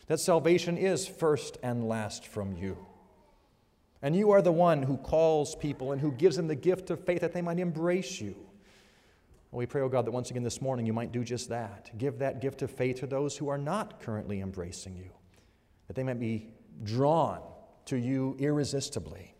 That 0.05 0.19
salvation 0.19 0.77
is 0.77 1.07
first 1.07 1.57
and 1.63 1.89
last 1.89 2.23
from 2.23 2.55
you. 2.55 2.77
And 4.03 4.13
you 4.13 4.31
are 4.31 4.41
the 4.41 4.51
one 4.51 4.83
who 4.83 4.97
calls 4.97 5.55
people 5.55 5.93
and 5.93 6.01
who 6.01 6.11
gives 6.11 6.35
them 6.35 6.47
the 6.47 6.55
gift 6.55 6.91
of 6.91 7.03
faith 7.03 7.21
that 7.21 7.31
they 7.31 7.41
might 7.41 7.57
embrace 7.57 8.19
you. 8.19 8.35
We 9.51 9.65
pray, 9.65 9.81
oh 9.81 9.87
God, 9.87 10.05
that 10.05 10.11
once 10.11 10.29
again 10.29 10.43
this 10.43 10.61
morning 10.61 10.85
you 10.85 10.93
might 10.93 11.13
do 11.13 11.23
just 11.23 11.47
that. 11.49 11.97
Give 11.97 12.19
that 12.19 12.41
gift 12.41 12.63
of 12.63 12.71
faith 12.71 12.99
to 12.99 13.07
those 13.07 13.37
who 13.37 13.47
are 13.47 13.57
not 13.57 14.01
currently 14.01 14.41
embracing 14.41 14.97
you, 14.97 15.11
that 15.87 15.95
they 15.95 16.03
might 16.03 16.19
be 16.19 16.49
drawn 16.83 17.39
to 17.85 17.95
you 17.95 18.35
irresistibly, 18.39 19.35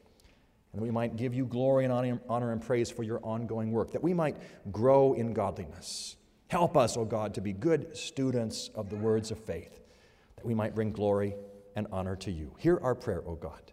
and 0.71 0.79
that 0.79 0.83
we 0.83 0.91
might 0.91 1.17
give 1.17 1.33
you 1.33 1.45
glory 1.45 1.83
and 1.83 2.19
honor 2.29 2.51
and 2.51 2.61
praise 2.61 2.89
for 2.89 3.03
your 3.03 3.19
ongoing 3.21 3.71
work, 3.71 3.91
that 3.91 4.03
we 4.03 4.13
might 4.13 4.37
grow 4.71 5.13
in 5.13 5.33
godliness. 5.33 6.15
Help 6.47 6.77
us, 6.77 6.95
O 6.95 7.01
oh 7.01 7.05
God, 7.05 7.33
to 7.33 7.41
be 7.41 7.51
good 7.51 7.97
students 7.97 8.69
of 8.75 8.89
the 8.89 8.95
words 8.95 9.31
of 9.31 9.39
faith, 9.39 9.81
that 10.37 10.45
we 10.45 10.53
might 10.53 10.73
bring 10.73 10.91
glory 10.91 11.35
and 11.75 11.87
honor 11.91 12.15
to 12.17 12.31
you. 12.31 12.53
Hear 12.59 12.79
our 12.81 12.95
prayer, 12.95 13.23
O 13.25 13.31
oh 13.31 13.35
God. 13.35 13.72